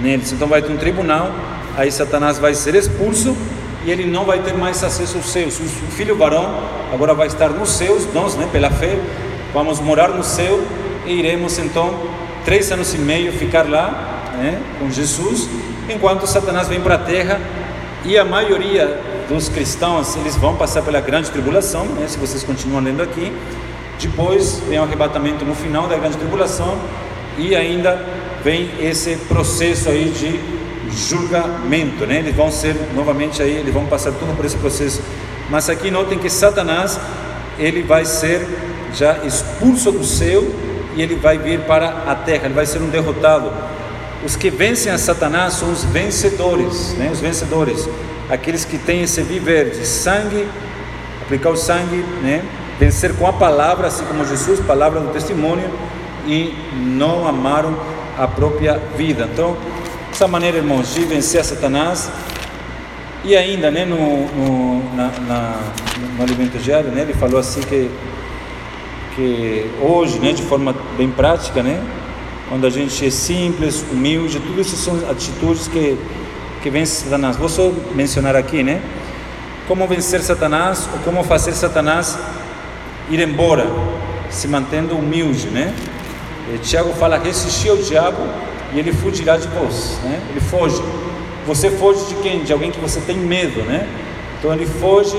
[0.00, 0.32] neles.
[0.32, 1.32] Então vai ter um tribunal,
[1.76, 3.36] aí Satanás vai ser expulso
[3.84, 5.58] e ele não vai ter mais acesso aos seus.
[5.58, 6.60] O filho varão
[6.92, 8.98] agora vai estar nos seus, nós, né, pela fé,
[9.52, 10.60] vamos morar no céu
[11.06, 11.94] e iremos então
[12.44, 15.48] três anos e meio ficar lá né, com Jesus,
[15.88, 17.40] enquanto Satanás vem para a terra
[18.04, 22.82] e a maioria dos cristãos eles vão passar pela grande tribulação, né, se vocês continuam
[22.82, 23.32] lendo aqui.
[24.00, 26.76] Depois vem o arrebatamento no final da grande tribulação
[27.38, 28.04] e ainda
[28.44, 30.62] vem esse processo aí de
[30.94, 32.18] julgamento, né?
[32.18, 35.00] Eles vão ser novamente aí, eles vão passar tudo por esse processo.
[35.48, 36.98] Mas aqui notem que Satanás
[37.58, 38.46] ele vai ser
[38.94, 40.44] já expulso do céu
[40.94, 43.50] e ele vai vir para a terra, ele vai ser um derrotado.
[44.24, 47.10] Os que vencem a Satanás são os vencedores, né?
[47.12, 47.88] Os vencedores.
[48.30, 50.48] aqueles que têm esse viver de sangue,
[51.22, 52.42] aplicar o sangue, né?
[52.78, 55.70] vencer com a palavra, assim como Jesus, palavra do testemunho,
[56.26, 57.76] e não amaram
[58.18, 59.28] a própria vida.
[59.32, 59.56] Então,
[60.10, 62.10] essa maneira, irmãos, de vencer Satanás
[63.24, 65.60] e ainda, né, no, no, na, na,
[66.16, 67.90] no alimento diário, né, ele falou assim que,
[69.14, 71.82] que hoje, né, de forma bem prática, né,
[72.48, 75.96] quando a gente é simples, humilde, tudo isso são atitudes que,
[76.62, 77.36] que vencem Satanás.
[77.36, 78.82] Vou só mencionar aqui, né,
[79.66, 82.18] como vencer Satanás ou como fazer Satanás
[83.08, 83.66] ir embora,
[84.28, 85.72] se mantendo humilde, né.
[86.48, 88.22] E Tiago fala, resistir ao diabo
[88.74, 90.82] e ele fugirá de vós, né, ele foge.
[91.46, 92.44] Você foge de quem?
[92.44, 93.88] De alguém que você tem medo, né?
[94.38, 95.16] Então ele foge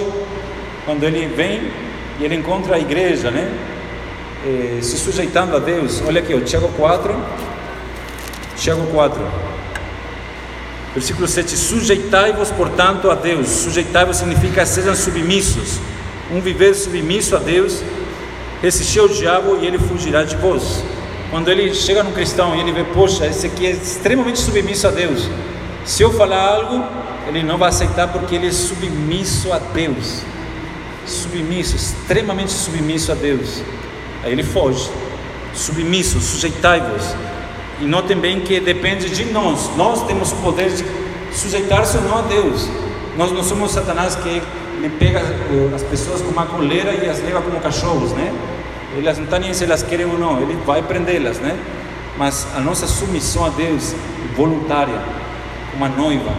[0.85, 1.69] quando ele vem
[2.19, 3.51] e ele encontra a igreja, né?
[4.45, 6.01] Eh, se sujeitando a Deus.
[6.05, 7.15] Olha aqui, o Tiago 4,
[8.55, 9.21] Tiago 4,
[10.93, 13.47] versículo 7: Sujeitai-vos, portanto, a Deus.
[13.47, 15.79] Sujeitai-vos significa sejam submissos.
[16.31, 17.83] Um viver submisso a Deus,
[18.61, 20.83] resistir ao diabo e ele fugirá de vós.
[21.33, 24.91] Quando ele chega no cristão e ele vê, poxa, esse aqui é extremamente submisso a
[24.91, 25.27] Deus.
[25.83, 26.85] Se eu falar algo,
[27.27, 30.21] ele não vai aceitar porque ele é submisso a Deus.
[31.07, 33.63] Submisso, extremamente submisso a Deus.
[34.23, 34.91] Aí ele foge.
[35.55, 37.15] Submisso, sujeitai-vos.
[37.81, 39.71] E notem bem que depende de nós.
[39.75, 40.85] Nós temos o poder de
[41.35, 42.69] sujeitar-se ou não a Deus.
[43.17, 45.19] Nós não somos Satanás que ele pega
[45.75, 48.31] as pessoas com uma coleira e as leva como cachorros, né?
[48.97, 51.57] Elas não estão nem se elas querem ou não, ele vai prendê-las, né?
[52.17, 53.95] Mas a nossa submissão a Deus
[54.35, 55.01] voluntária
[55.75, 56.31] uma noiva,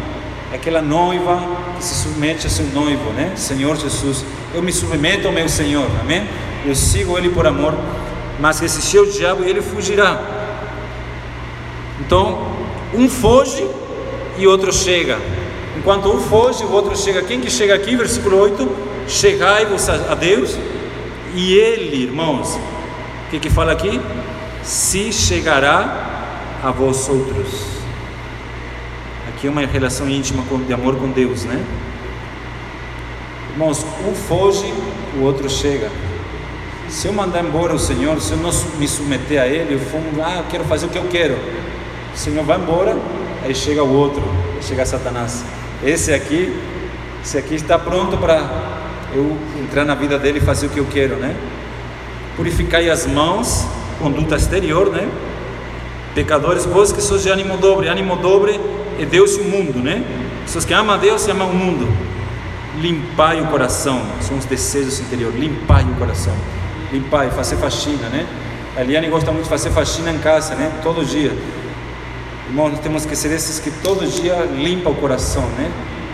[0.52, 1.42] aquela noiva
[1.76, 3.32] que se submete a seu noivo, né?
[3.36, 4.24] Senhor Jesus,
[4.54, 6.28] eu me submeto ao meu Senhor, amém?
[6.64, 7.74] Eu sigo Ele por amor,
[8.38, 10.20] mas resistir ao diabo e ele fugirá.
[12.00, 12.46] Então,
[12.92, 13.66] um foge
[14.38, 15.18] e outro chega.
[15.76, 17.22] Enquanto um foge, o outro chega.
[17.22, 17.96] Quem que chega aqui?
[17.96, 18.68] Versículo 8:
[19.08, 20.56] Chegai-vos a Deus,
[21.34, 24.00] e Ele, irmãos, o que, que fala aqui?
[24.62, 27.74] Se chegará a vós outros
[29.44, 31.62] que é uma relação íntima de amor com Deus, né?
[33.52, 34.72] Irmãos, um foge,
[35.18, 35.90] o outro chega.
[36.88, 40.00] Se eu mandar embora o Senhor, se eu não me submeter a Ele, eu for,
[40.24, 41.34] ah, eu quero fazer o que eu quero.
[42.14, 42.96] O Senhor vai embora,
[43.44, 44.22] aí chega o outro,
[44.62, 45.44] chega Satanás.
[45.84, 46.58] Esse aqui,
[47.22, 48.38] esse aqui está pronto para
[49.14, 51.36] eu entrar na vida dele e fazer o que eu quero, né?
[52.36, 53.66] Purificai as mãos,
[54.00, 55.08] conduta exterior, né?
[56.14, 58.60] Pecadores, vós que sois de ânimo dobre, ânimo dobre
[58.98, 60.04] é Deus e o mundo, né?
[60.44, 61.88] Pessoas que amam a Deus e amam o mundo.
[62.80, 65.38] Limpai o coração, são os desejos interiores.
[65.38, 66.34] Limpai o coração.
[66.92, 68.26] Limpai, fazer faxina, né?
[68.76, 70.72] A Eliane gosta muito de fazer faxina em casa, né?
[70.82, 71.32] Todo dia.
[72.48, 75.70] Irmãos, nós temos que ser esses que todo dia limpa o coração, né?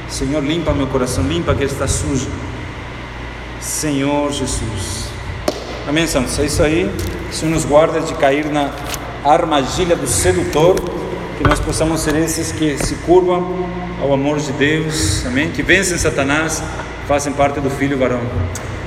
[0.08, 2.28] Senhor, limpa meu coração, limpa que ele está sujo.
[3.60, 5.08] Senhor Jesus.
[5.86, 6.38] Amém, santos?
[6.38, 6.90] É isso aí.
[7.30, 8.70] O Senhor nos guarda de cair na
[9.24, 10.76] armadilha do sedutor
[11.36, 13.66] que nós possamos ser esses que se curvam
[14.00, 15.50] ao amor de Deus, amém?
[15.50, 16.62] Que vencem Satanás,
[17.08, 18.20] fazem parte do Filho varão.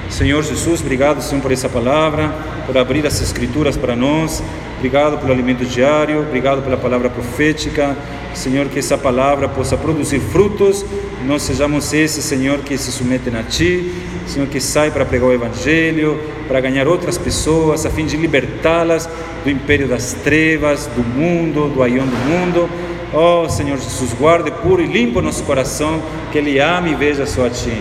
[0.07, 2.31] Senhor Jesus, obrigado, Senhor, por essa palavra,
[2.67, 4.43] por abrir as Escrituras para nós.
[4.83, 7.95] Obrigado pelo alimento diário, obrigado pela palavra profética.
[8.33, 10.85] Senhor, que essa palavra possa produzir frutos,
[11.25, 13.93] nós sejamos esses, Senhor, que se submetem a Ti,
[14.27, 16.19] Senhor, que sai para pregar o Evangelho,
[16.49, 19.07] para ganhar outras pessoas, a fim de libertá-las
[19.45, 22.69] do império das trevas, do mundo, do aião do mundo.
[23.13, 27.45] Oh, Senhor Jesus, guarde puro e limpo nosso coração, que Ele ame e veja só
[27.45, 27.71] a Ti.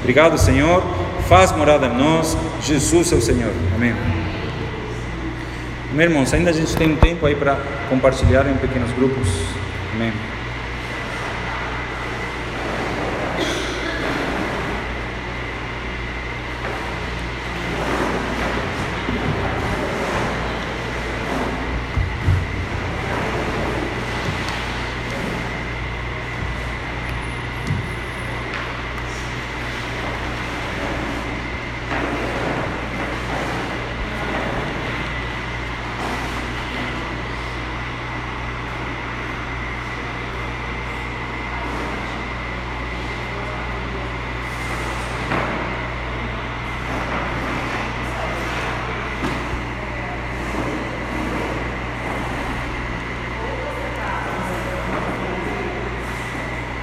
[0.00, 0.82] Obrigado, Senhor.
[1.28, 2.36] Faz morada em nós.
[2.60, 3.52] Jesus é o Senhor.
[3.76, 4.27] Amém.
[5.92, 7.56] Meus irmãos, ainda a gente tem um tempo aí para
[7.88, 9.26] compartilhar em pequenos grupos.
[9.94, 10.12] Amém.